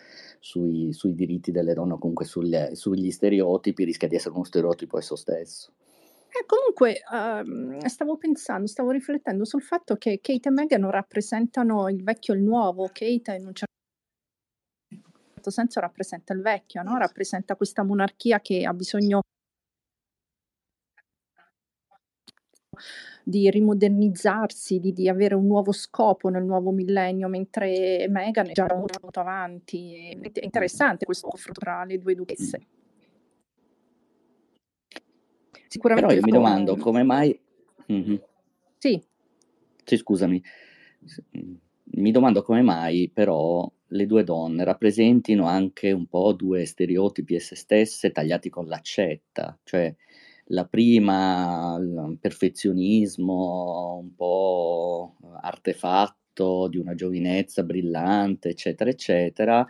sui, 0.40 0.92
sui, 0.92 1.14
diritti 1.14 1.52
delle 1.52 1.74
donne 1.74 1.92
o 1.92 1.98
comunque 1.98 2.24
sugli, 2.24 2.56
sugli 2.72 3.12
stereotipi 3.12 3.84
rischia 3.84 4.08
di 4.08 4.16
essere 4.16 4.34
uno 4.34 4.42
stereotipo 4.42 4.98
esso 4.98 5.14
stesso. 5.14 5.72
Eh, 6.30 6.44
comunque, 6.46 7.00
uhm, 7.10 7.78
stavo 7.86 8.16
pensando, 8.18 8.66
stavo 8.66 8.90
riflettendo 8.90 9.44
sul 9.44 9.62
fatto 9.62 9.96
che 9.96 10.20
Kate 10.20 10.48
e 10.48 10.52
Meghan 10.52 10.90
rappresentano 10.90 11.88
il 11.88 12.02
vecchio 12.02 12.34
e 12.34 12.36
il 12.36 12.42
nuovo. 12.42 12.86
Kate 12.86 13.34
in 13.34 13.46
un 13.46 13.54
certo 13.54 13.66
senso 15.50 15.80
rappresenta 15.80 16.34
il 16.34 16.42
vecchio, 16.42 16.82
no? 16.82 16.98
Rappresenta 16.98 17.56
questa 17.56 17.82
monarchia 17.82 18.40
che 18.40 18.64
ha 18.64 18.74
bisogno 18.74 19.22
di 23.24 23.50
rimodernizzarsi, 23.50 24.78
di, 24.78 24.92
di 24.92 25.08
avere 25.08 25.34
un 25.34 25.46
nuovo 25.46 25.72
scopo 25.72 26.28
nel 26.28 26.44
nuovo 26.44 26.70
millennio, 26.70 27.28
mentre 27.28 28.06
Meghan 28.08 28.48
è 28.48 28.52
già 28.52 28.66
molto 28.74 29.20
avanti. 29.20 30.10
È 30.10 30.40
interessante 30.40 31.04
questo 31.04 31.28
confronto 31.28 31.60
tra 31.60 31.84
le 31.84 31.98
due 31.98 32.14
duchesse. 32.14 32.66
Sicuramente 35.78 36.14
Però 36.14 36.20
io 36.20 36.26
mi 36.26 36.32
domando 36.32 36.76
come 36.76 37.02
mai... 37.04 37.40
Mm-hmm. 37.92 38.16
Sì. 38.78 39.00
Sì, 39.84 39.96
scusami. 39.96 40.42
Mi 41.90 42.10
domando 42.10 42.42
come 42.42 42.62
mai 42.62 43.08
però 43.12 43.70
le 43.90 44.06
due 44.06 44.24
donne 44.24 44.64
rappresentino 44.64 45.46
anche 45.46 45.92
un 45.92 46.06
po' 46.06 46.32
due 46.32 46.66
stereotipi 46.66 47.34
esse 47.36 47.54
stesse 47.54 48.10
tagliati 48.10 48.50
con 48.50 48.66
l'accetta, 48.66 49.58
cioè 49.64 49.94
la 50.50 50.66
prima 50.66 51.76
il 51.80 52.18
perfezionismo 52.20 53.98
un 54.02 54.14
po' 54.14 55.16
artefatto 55.40 56.68
di 56.68 56.78
una 56.78 56.94
giovinezza 56.94 57.62
brillante, 57.62 58.50
eccetera, 58.50 58.90
eccetera, 58.90 59.66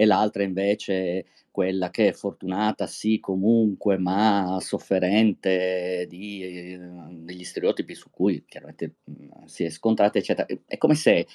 e 0.00 0.06
l'altra 0.06 0.42
invece 0.42 1.26
quella 1.50 1.90
che 1.90 2.08
è 2.08 2.12
fortunata 2.12 2.86
sì 2.86 3.20
comunque, 3.20 3.98
ma 3.98 4.56
sofferente 4.60 6.06
di, 6.08 6.42
eh, 6.42 6.78
degli 7.10 7.44
stereotipi 7.44 7.94
su 7.94 8.08
cui 8.10 8.44
chiaramente 8.46 8.94
mh, 9.04 9.44
si 9.44 9.64
è 9.64 9.68
scontrata, 9.70 10.16
eccetera. 10.18 10.46
È 10.66 10.78
come 10.78 10.94
se 10.94 11.26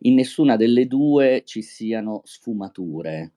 in 0.00 0.14
nessuna 0.14 0.56
delle 0.56 0.86
due 0.86 1.42
ci 1.44 1.62
siano 1.62 2.20
sfumature 2.24 3.32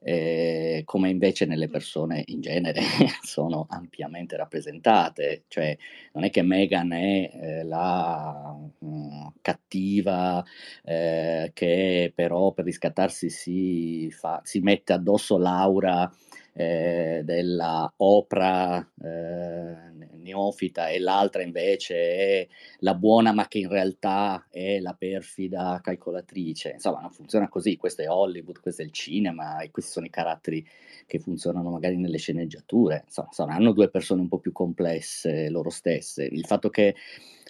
eh, 0.00 0.82
come 0.84 1.10
invece 1.10 1.46
nelle 1.46 1.68
persone 1.68 2.22
in 2.26 2.40
genere 2.40 2.80
sono 3.22 3.66
ampiamente 3.68 4.36
rappresentate, 4.36 5.44
cioè 5.48 5.76
non 6.12 6.24
è 6.24 6.30
che 6.30 6.42
Meghan 6.42 6.92
è 6.92 7.30
eh, 7.32 7.64
la 7.64 8.56
mh, 8.78 8.86
mm, 8.86 9.26
cattiva 9.40 10.44
eh, 10.84 11.50
che 11.52 12.12
però 12.14 12.52
per 12.52 12.64
riscattarsi 12.64 13.30
si, 13.30 14.10
fa, 14.10 14.40
si 14.44 14.60
mette 14.60 14.92
addosso 14.92 15.38
l'aura 15.38 16.10
eh, 16.56 17.20
della 17.22 17.92
Oprah 17.96 18.90
eh, 19.02 19.94
neofita 20.26 20.88
e 20.88 20.98
l'altra 20.98 21.42
invece 21.42 21.94
è 21.94 22.48
la 22.78 22.94
buona 22.94 23.32
ma 23.32 23.46
che 23.46 23.58
in 23.58 23.68
realtà 23.68 24.46
è 24.50 24.80
la 24.80 24.94
perfida 24.94 25.78
calcolatrice. 25.82 26.70
Insomma, 26.70 27.00
non 27.00 27.12
funziona 27.12 27.48
così, 27.48 27.76
questo 27.76 28.02
è 28.02 28.08
Hollywood, 28.08 28.60
questo 28.60 28.82
è 28.82 28.84
il 28.84 28.90
cinema 28.90 29.60
e 29.60 29.70
questi 29.70 29.92
sono 29.92 30.06
i 30.06 30.10
caratteri 30.10 30.66
che 31.06 31.18
funzionano 31.18 31.70
magari 31.70 31.96
nelle 31.96 32.18
sceneggiature. 32.18 33.02
Insomma, 33.04 33.28
saranno 33.32 33.72
due 33.72 33.88
persone 33.88 34.22
un 34.22 34.28
po' 34.28 34.38
più 34.38 34.52
complesse 34.52 35.48
loro 35.50 35.70
stesse. 35.70 36.24
Il 36.24 36.46
fatto 36.46 36.70
che 36.70 36.94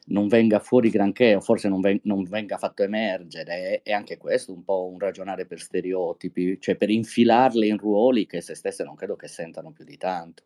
non 0.08 0.28
venga 0.28 0.58
fuori 0.58 0.90
granché 0.90 1.34
o 1.34 1.40
forse 1.40 1.68
non, 1.68 1.80
ven- 1.80 2.00
non 2.04 2.22
venga 2.24 2.58
fatto 2.58 2.82
emergere, 2.82 3.80
è 3.82 3.92
anche 3.92 4.16
questo 4.18 4.52
un 4.52 4.62
po' 4.62 4.86
un 4.86 4.98
ragionare 4.98 5.46
per 5.46 5.60
stereotipi, 5.60 6.60
cioè 6.60 6.76
per 6.76 6.90
infilarle 6.90 7.66
in 7.66 7.78
ruoli 7.78 8.26
che 8.26 8.40
se 8.40 8.54
stesse 8.54 8.84
non 8.84 8.94
credo 8.96 9.14
che 9.16 9.28
sentano 9.28 9.70
più 9.72 9.84
di 9.84 9.96
tanto. 9.96 10.42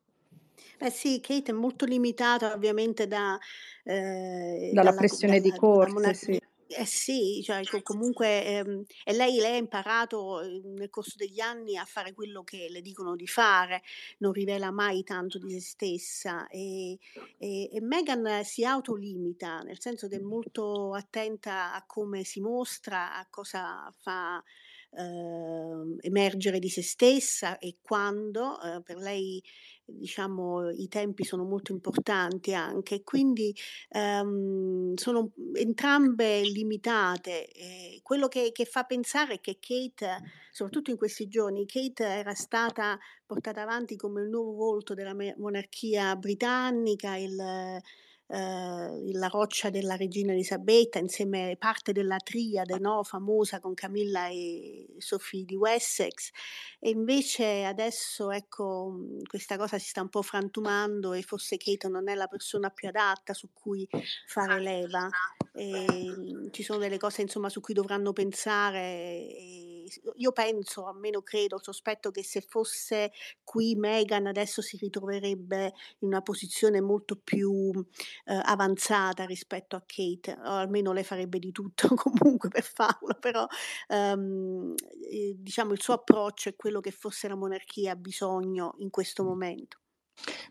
Eh 0.78 0.90
sì, 0.90 1.20
Kate 1.20 1.50
è 1.52 1.54
molto 1.54 1.84
limitata 1.84 2.52
ovviamente 2.54 3.06
da, 3.06 3.38
eh, 3.84 4.72
dalla, 4.74 4.92
dalla 4.92 4.94
pressione 4.94 5.40
dalla, 5.40 5.40
di 5.40 5.52
corte, 5.52 6.14
sì. 6.14 6.38
Eh 6.72 6.86
sì, 6.86 7.42
cioè 7.44 7.62
comunque 7.82 8.44
ehm, 8.44 8.84
e 9.04 9.12
lei, 9.12 9.38
lei 9.40 9.54
ha 9.54 9.56
imparato 9.56 10.40
ehm, 10.40 10.74
nel 10.74 10.88
corso 10.88 11.14
degli 11.16 11.40
anni 11.40 11.76
a 11.76 11.84
fare 11.84 12.12
quello 12.14 12.44
che 12.44 12.68
le 12.70 12.80
dicono 12.80 13.16
di 13.16 13.26
fare, 13.26 13.82
non 14.18 14.32
rivela 14.32 14.70
mai 14.70 15.02
tanto 15.02 15.38
di 15.38 15.50
se 15.50 15.60
stessa 15.60 16.46
e, 16.48 16.96
e, 17.38 17.70
e 17.72 17.80
Meghan 17.80 18.44
si 18.44 18.64
autolimita, 18.64 19.60
nel 19.62 19.80
senso 19.80 20.06
che 20.08 20.16
è 20.16 20.20
molto 20.20 20.94
attenta 20.94 21.74
a 21.74 21.84
come 21.86 22.22
si 22.24 22.40
mostra, 22.40 23.16
a 23.16 23.26
cosa 23.28 23.92
fa 24.00 24.42
eh, 24.92 26.06
emergere 26.06 26.58
di 26.58 26.68
se 26.68 26.82
stessa 26.82 27.58
e 27.58 27.76
quando, 27.80 28.60
eh, 28.60 28.82
per 28.82 28.96
lei 28.96 29.42
diciamo 29.92 30.70
i 30.70 30.88
tempi 30.88 31.24
sono 31.24 31.44
molto 31.44 31.72
importanti 31.72 32.54
anche, 32.54 33.02
quindi 33.02 33.54
ehm, 33.88 34.94
sono 34.94 35.32
entrambe 35.54 36.42
limitate. 36.42 37.48
Eh, 37.48 38.00
quello 38.02 38.28
che, 38.28 38.50
che, 38.52 38.64
fa 38.64 38.84
pensare 38.84 39.34
è 39.34 39.40
che 39.40 39.58
Kate, 39.60 40.22
soprattutto 40.50 40.90
in 40.90 40.96
questi 40.96 41.28
giorni, 41.28 41.66
Kate 41.66 42.04
era 42.04 42.34
stata 42.34 42.98
portata 43.26 43.62
avanti 43.62 43.96
come 43.96 44.22
il 44.22 44.28
nuovo 44.28 44.52
volto 44.52 44.94
della 44.94 45.14
monarchia 45.36 46.14
britannica, 46.16 47.16
il 47.16 47.36
eh, 48.32 49.12
la 49.12 49.26
roccia 49.26 49.70
della 49.70 49.96
regina 49.96 50.32
Elisabetta, 50.32 51.00
insieme 51.00 51.56
parte 51.58 51.90
della 51.92 52.18
triade 52.18 52.78
no, 52.78 53.02
famosa 53.02 53.58
con 53.58 53.74
Camilla 53.74 54.28
e 54.28 54.86
Sophie 54.98 55.44
di 55.44 55.56
Wessex. 55.56 56.30
E 56.78 56.90
invece 56.90 57.64
adesso 57.64 58.30
ecco, 58.30 58.94
questa 59.26 59.56
cosa 59.56 59.78
si 59.78 59.88
sta 59.88 60.00
un 60.02 60.08
po' 60.08 60.22
frantumando 60.22 61.12
e 61.12 61.22
forse 61.22 61.56
Kate 61.56 61.88
non 61.88 62.08
è 62.08 62.14
la 62.14 62.28
persona 62.28 62.70
più 62.70 62.88
adatta 62.88 63.34
su 63.34 63.48
cui 63.52 63.88
fare 64.26 64.60
leva. 64.60 65.08
E, 65.52 66.48
ci 66.52 66.62
sono 66.62 66.78
delle 66.78 66.98
cose 66.98 67.22
insomma 67.22 67.48
su 67.48 67.60
cui 67.60 67.74
dovranno 67.74 68.12
pensare. 68.12 68.78
E, 68.78 69.69
io 70.16 70.32
penso, 70.32 70.86
almeno 70.86 71.22
credo, 71.22 71.58
sospetto 71.58 72.10
che 72.10 72.22
se 72.22 72.40
fosse 72.40 73.12
qui 73.44 73.74
Meghan 73.74 74.26
adesso 74.26 74.62
si 74.62 74.76
ritroverebbe 74.76 75.72
in 76.00 76.08
una 76.08 76.22
posizione 76.22 76.80
molto 76.80 77.16
più 77.16 77.72
eh, 78.24 78.40
avanzata 78.44 79.24
rispetto 79.24 79.76
a 79.76 79.82
Kate, 79.86 80.32
o 80.32 80.50
almeno 80.50 80.92
lei 80.92 81.04
farebbe 81.04 81.38
di 81.38 81.52
tutto 81.52 81.88
comunque 81.94 82.48
per 82.48 82.64
farlo, 82.64 83.14
però 83.18 83.46
ehm, 83.88 84.74
eh, 85.10 85.34
diciamo 85.36 85.72
il 85.72 85.80
suo 85.80 85.94
approccio 85.94 86.48
è 86.48 86.56
quello 86.56 86.80
che 86.80 86.90
forse 86.90 87.28
la 87.28 87.36
monarchia 87.36 87.92
ha 87.92 87.96
bisogno 87.96 88.74
in 88.78 88.90
questo 88.90 89.24
momento. 89.24 89.78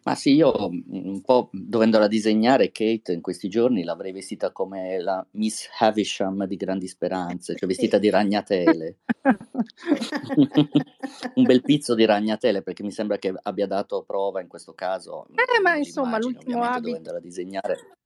Ma 0.03 0.15
sì, 0.15 0.33
io 0.33 0.69
mm, 0.69 1.07
un 1.07 1.21
po' 1.21 1.49
dovendola 1.51 2.07
disegnare 2.07 2.71
Kate 2.71 3.13
in 3.13 3.21
questi 3.21 3.49
giorni 3.49 3.83
l'avrei 3.83 4.11
vestita 4.11 4.51
come 4.51 4.99
la 4.99 5.25
Miss 5.31 5.67
Havisham 5.79 6.45
di 6.45 6.55
Grandi 6.55 6.87
Speranze, 6.87 7.55
cioè 7.55 7.67
vestita 7.67 7.97
di 7.97 8.09
ragnatele. 8.09 8.97
un 11.35 11.43
bel 11.43 11.61
pizzo 11.61 11.95
di 11.95 12.05
ragnatele 12.05 12.61
perché 12.61 12.83
mi 12.83 12.91
sembra 12.91 13.17
che 13.17 13.33
abbia 13.41 13.67
dato 13.67 14.03
prova 14.03 14.41
in 14.41 14.47
questo 14.47 14.73
caso. 14.73 15.27
Eh, 15.29 15.61
ma 15.61 15.75
insomma, 15.75 16.17
l'ultimo 16.17 16.63
abito... 16.63 16.89
Dovendola 16.89 17.19
disegnare 17.19 17.98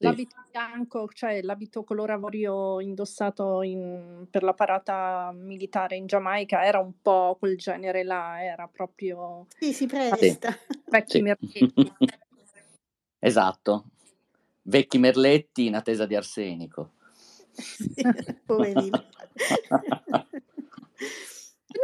L'abito 0.00 0.36
bianco, 0.48 1.08
cioè 1.12 1.42
l'abito 1.42 1.82
color 1.82 2.10
avorio 2.10 2.78
indossato 2.78 3.62
in, 3.62 4.28
per 4.30 4.44
la 4.44 4.54
parata 4.54 5.32
militare 5.34 5.96
in 5.96 6.06
Giamaica 6.06 6.64
era 6.64 6.78
un 6.78 6.92
po' 7.02 7.36
quel 7.36 7.56
genere 7.56 8.04
là, 8.04 8.40
era 8.40 8.68
proprio... 8.68 9.46
Sì, 9.58 9.72
si 9.72 9.86
presta. 9.86 10.56
Vecchi 10.84 11.10
sì. 11.10 11.22
merletti. 11.22 11.72
esatto, 13.18 13.86
vecchi 14.62 14.98
merletti 14.98 15.66
in 15.66 15.74
attesa 15.74 16.06
di 16.06 16.14
arsenico. 16.14 16.92
poverino. 18.46 19.04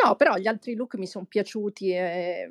no, 0.04 0.14
però 0.14 0.36
gli 0.36 0.46
altri 0.46 0.76
look 0.76 0.94
mi 0.94 1.08
sono 1.08 1.24
piaciuti 1.24 1.90
e 1.90 2.48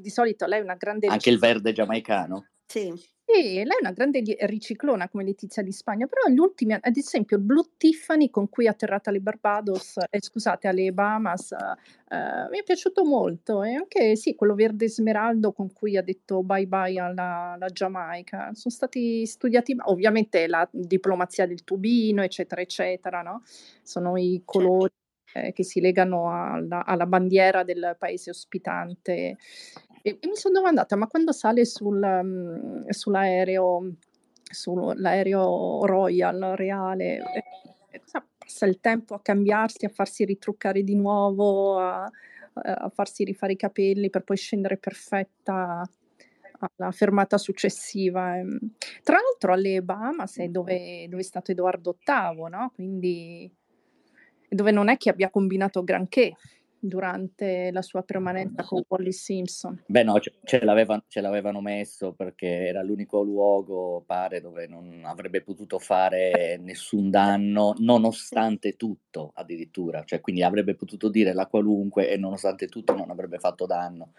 di 0.00 0.10
solito 0.10 0.46
lei 0.46 0.60
è 0.60 0.62
una 0.62 0.76
grande... 0.76 1.08
Anche 1.08 1.28
il 1.28 1.38
verde 1.38 1.72
giamaicano? 1.72 2.46
Sì. 2.66 2.90
Sì, 3.24 3.54
lei 3.54 3.64
è 3.64 3.80
una 3.80 3.92
grande 3.92 4.22
riciclona 4.40 5.08
come 5.08 5.22
Letizia 5.24 5.62
di 5.62 5.70
Spagna, 5.72 6.06
però 6.06 6.26
gli 6.28 6.38
ultimi, 6.38 6.74
ad 6.74 6.96
esempio 6.96 7.36
il 7.36 7.42
Blue 7.42 7.64
Tiffany 7.76 8.28
con 8.30 8.48
cui 8.48 8.66
è 8.66 8.68
atterrata 8.68 9.10
alle 9.10 9.20
Barbados, 9.20 9.96
eh, 10.10 10.20
scusate, 10.20 10.66
alle 10.66 10.92
Bahamas, 10.92 11.52
eh, 11.52 12.48
mi 12.50 12.58
è 12.58 12.62
piaciuto 12.64 13.04
molto 13.04 13.62
e 13.62 13.74
anche 13.74 14.16
sì, 14.16 14.34
quello 14.34 14.54
verde 14.54 14.88
smeraldo 14.88 15.52
con 15.52 15.72
cui 15.72 15.96
ha 15.96 16.02
detto 16.02 16.42
bye 16.42 16.66
bye 16.66 16.98
alla, 16.98 17.52
alla 17.52 17.68
Giamaica, 17.68 18.50
sono 18.54 18.74
stati 18.74 19.24
studiati, 19.24 19.76
ovviamente 19.84 20.46
la 20.48 20.68
diplomazia 20.70 21.46
del 21.46 21.62
tubino, 21.64 22.22
eccetera, 22.22 22.60
eccetera, 22.60 23.22
no? 23.22 23.42
Sono 23.82 24.16
i 24.18 24.32
certo. 24.32 24.44
colori 24.44 24.92
eh, 25.34 25.52
che 25.52 25.64
si 25.64 25.80
legano 25.80 26.30
alla, 26.30 26.84
alla, 26.84 27.06
bandiera 27.06 27.62
del 27.62 27.96
paese 27.98 28.30
ospitante 28.30 29.38
e, 30.02 30.18
e 30.20 30.26
mi 30.26 30.36
sono 30.36 30.58
domandata, 30.58 30.96
ma 30.96 31.06
quando 31.06 31.32
sale 31.32 31.64
sul, 31.64 32.02
um, 32.02 32.88
sull'aereo, 32.88 33.94
sull'aereo 34.42 35.86
Royal 35.86 36.54
reale, 36.56 37.18
eh, 37.90 38.00
passa 38.36 38.66
il 38.66 38.80
tempo 38.80 39.14
a 39.14 39.20
cambiarsi, 39.22 39.84
a 39.84 39.88
farsi 39.88 40.24
ritruccare 40.24 40.82
di 40.82 40.94
nuovo, 40.94 41.78
a, 41.78 42.10
a 42.54 42.90
farsi 42.92 43.24
rifare 43.24 43.52
i 43.52 43.56
capelli 43.56 44.10
per 44.10 44.24
poi 44.24 44.36
scendere 44.36 44.76
perfetta 44.76 45.88
alla 46.58 46.90
fermata 46.90 47.38
successiva. 47.38 48.36
Ehm. 48.36 48.58
Tra 49.02 49.16
l'altro 49.20 49.52
alle 49.52 49.82
Bahamas 49.82 50.38
è 50.38 50.48
dove, 50.48 51.06
dove 51.08 51.22
è 51.22 51.24
stato 51.24 51.50
Edoardo 51.50 51.96
VIII, 52.04 52.50
no? 52.50 52.72
Quindi 52.74 53.50
dove 54.48 54.70
non 54.70 54.88
è 54.88 54.96
che 54.98 55.10
abbia 55.10 55.30
combinato 55.30 55.82
granché 55.82 56.34
durante 56.84 57.70
la 57.70 57.80
sua 57.80 58.02
permanenza 58.02 58.64
con 58.64 58.82
Wally 58.88 59.12
Simpson. 59.12 59.84
Beh 59.86 60.02
no, 60.02 60.18
ce, 60.18 60.32
ce, 60.42 60.64
l'avevano, 60.64 61.04
ce, 61.06 61.20
l'avevano, 61.20 61.60
messo 61.60 62.12
perché 62.12 62.66
era 62.66 62.82
l'unico 62.82 63.22
luogo, 63.22 64.02
pare, 64.04 64.40
dove 64.40 64.66
non 64.66 65.02
avrebbe 65.04 65.42
potuto 65.42 65.78
fare 65.78 66.58
nessun 66.60 67.08
danno, 67.08 67.74
nonostante 67.78 68.76
tutto 68.76 69.30
addirittura, 69.34 70.02
cioè 70.04 70.20
quindi 70.20 70.42
avrebbe 70.42 70.74
potuto 70.74 71.08
dire 71.08 71.32
la 71.32 71.46
qualunque 71.46 72.10
e 72.10 72.16
nonostante 72.16 72.66
tutto 72.66 72.96
non 72.96 73.10
avrebbe 73.10 73.38
fatto 73.38 73.64
danno 73.64 74.12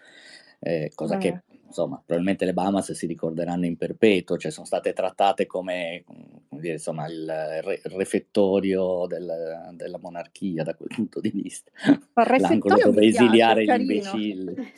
eh, 0.64 0.90
cosa 0.94 1.16
eh. 1.16 1.18
che 1.18 1.42
insomma 1.66 1.96
probabilmente 1.96 2.44
le 2.44 2.52
Bahamas 2.52 2.92
si 2.92 3.06
ricorderanno 3.06 3.66
in 3.66 3.76
perpetuo, 3.76 4.38
cioè 4.38 4.52
sono 4.52 4.64
state 4.64 4.92
trattate 4.92 5.44
come, 5.44 6.04
come 6.06 6.60
dire, 6.60 6.74
insomma, 6.74 7.06
il 7.08 7.26
re- 7.26 7.80
refettorio 7.82 9.06
del, 9.06 9.72
della 9.72 9.98
monarchia 9.98 10.62
da 10.62 10.74
quel 10.74 10.88
punto 10.94 11.20
di 11.20 11.30
vista, 11.30 11.72
l'angolo 12.14 12.76
dove 12.80 13.06
esiliare 13.06 13.64
gli 13.64 13.80
imbecilli. 13.80 14.54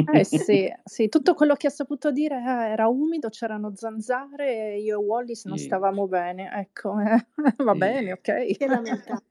eh 0.14 0.24
sì, 0.24 0.72
sì, 0.84 1.08
tutto 1.08 1.34
quello 1.34 1.54
che 1.54 1.66
ha 1.66 1.70
saputo 1.70 2.12
dire 2.12 2.36
eh, 2.36 2.70
era 2.70 2.86
umido, 2.86 3.28
c'erano 3.28 3.72
zanzare, 3.74 4.76
io 4.76 5.00
e 5.00 5.04
Wallis 5.04 5.44
non 5.46 5.58
sì. 5.58 5.64
stavamo 5.64 6.06
bene, 6.06 6.50
ecco, 6.54 7.00
eh, 7.00 7.26
va 7.64 7.72
sì. 7.72 7.78
bene, 7.78 8.12
ok. 8.12 8.56
Che 8.56 8.66
lamentare. 8.66 9.24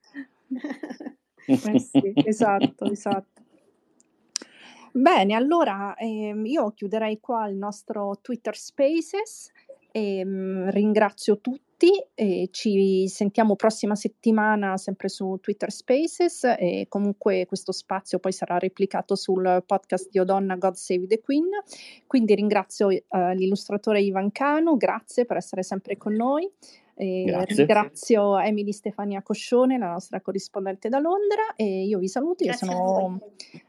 eh 1.45 1.79
sì, 1.79 2.13
esatto, 2.15 2.91
esatto. 2.91 3.38
Bene, 4.91 5.36
allora 5.36 5.95
ehm, 5.95 6.45
io 6.45 6.71
chiuderei 6.71 7.19
qua 7.19 7.47
il 7.47 7.56
nostro 7.56 8.17
Twitter 8.21 8.56
Spaces. 8.56 9.52
Ehm, 9.91 10.69
ringrazio 10.71 11.39
tutti 11.39 11.91
e 12.13 12.49
ci 12.52 13.08
sentiamo 13.08 13.56
prossima 13.56 13.95
settimana 13.95 14.78
sempre 14.78 15.08
su 15.08 15.38
Twitter 15.41 15.71
Spaces 15.71 16.43
e 16.43 16.86
comunque 16.89 17.45
questo 17.45 17.71
spazio 17.71 18.19
poi 18.19 18.34
sarà 18.34 18.58
replicato 18.58 19.15
sul 19.15 19.63
podcast 19.65 20.10
di 20.10 20.19
Odonna 20.19 20.58
God 20.58 20.73
Save 20.73 21.08
the 21.08 21.21
Queen. 21.21 21.47
Quindi 22.06 22.36
ringrazio 22.36 22.88
uh, 22.88 23.30
l'illustratore 23.34 24.02
Ivan 24.02 24.32
Cano, 24.32 24.75
grazie 24.75 25.25
per 25.25 25.38
essere 25.38 25.63
sempre 25.63 25.97
con 25.97 26.13
noi. 26.13 26.52
Eh, 27.01 27.45
ringrazio 27.47 28.38
Emily 28.39 28.73
Stefania 28.73 29.21
Coscione, 29.21 29.77
la 29.77 29.91
nostra 29.91 30.19
corrispondente 30.19 30.89
da 30.89 30.99
Londra, 30.99 31.55
e 31.55 31.85
io 31.85 31.97
vi 31.97 32.09
saluto. 32.09 32.43
Io 32.43 32.51
sono 32.51 33.21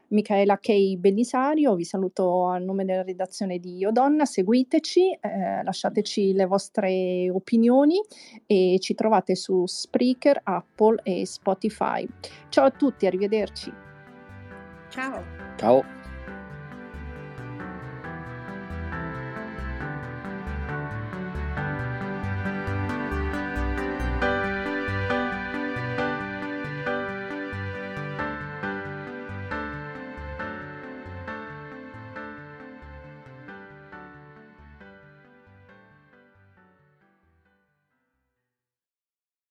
Michaela 0.09 0.57
Kei 0.57 0.97
Bellisario, 0.97 1.75
vi 1.75 1.85
saluto 1.85 2.47
a 2.47 2.57
nome 2.57 2.83
della 2.83 3.03
redazione 3.03 3.57
di 3.59 3.77
Io 3.77 3.91
Donna. 3.91 4.25
Seguiteci, 4.25 5.17
eh, 5.21 5.63
lasciateci 5.63 6.33
le 6.33 6.45
vostre 6.45 7.29
opinioni 7.31 8.01
e 8.45 8.75
ci 8.81 8.95
trovate 8.95 9.35
su 9.35 9.65
Spreaker, 9.65 10.41
Apple 10.43 10.99
e 11.03 11.25
Spotify. 11.25 12.05
Ciao 12.49 12.65
a 12.65 12.71
tutti, 12.71 13.05
arrivederci. 13.05 13.71
Ciao. 14.89 15.23
Ciao. 15.55 16.00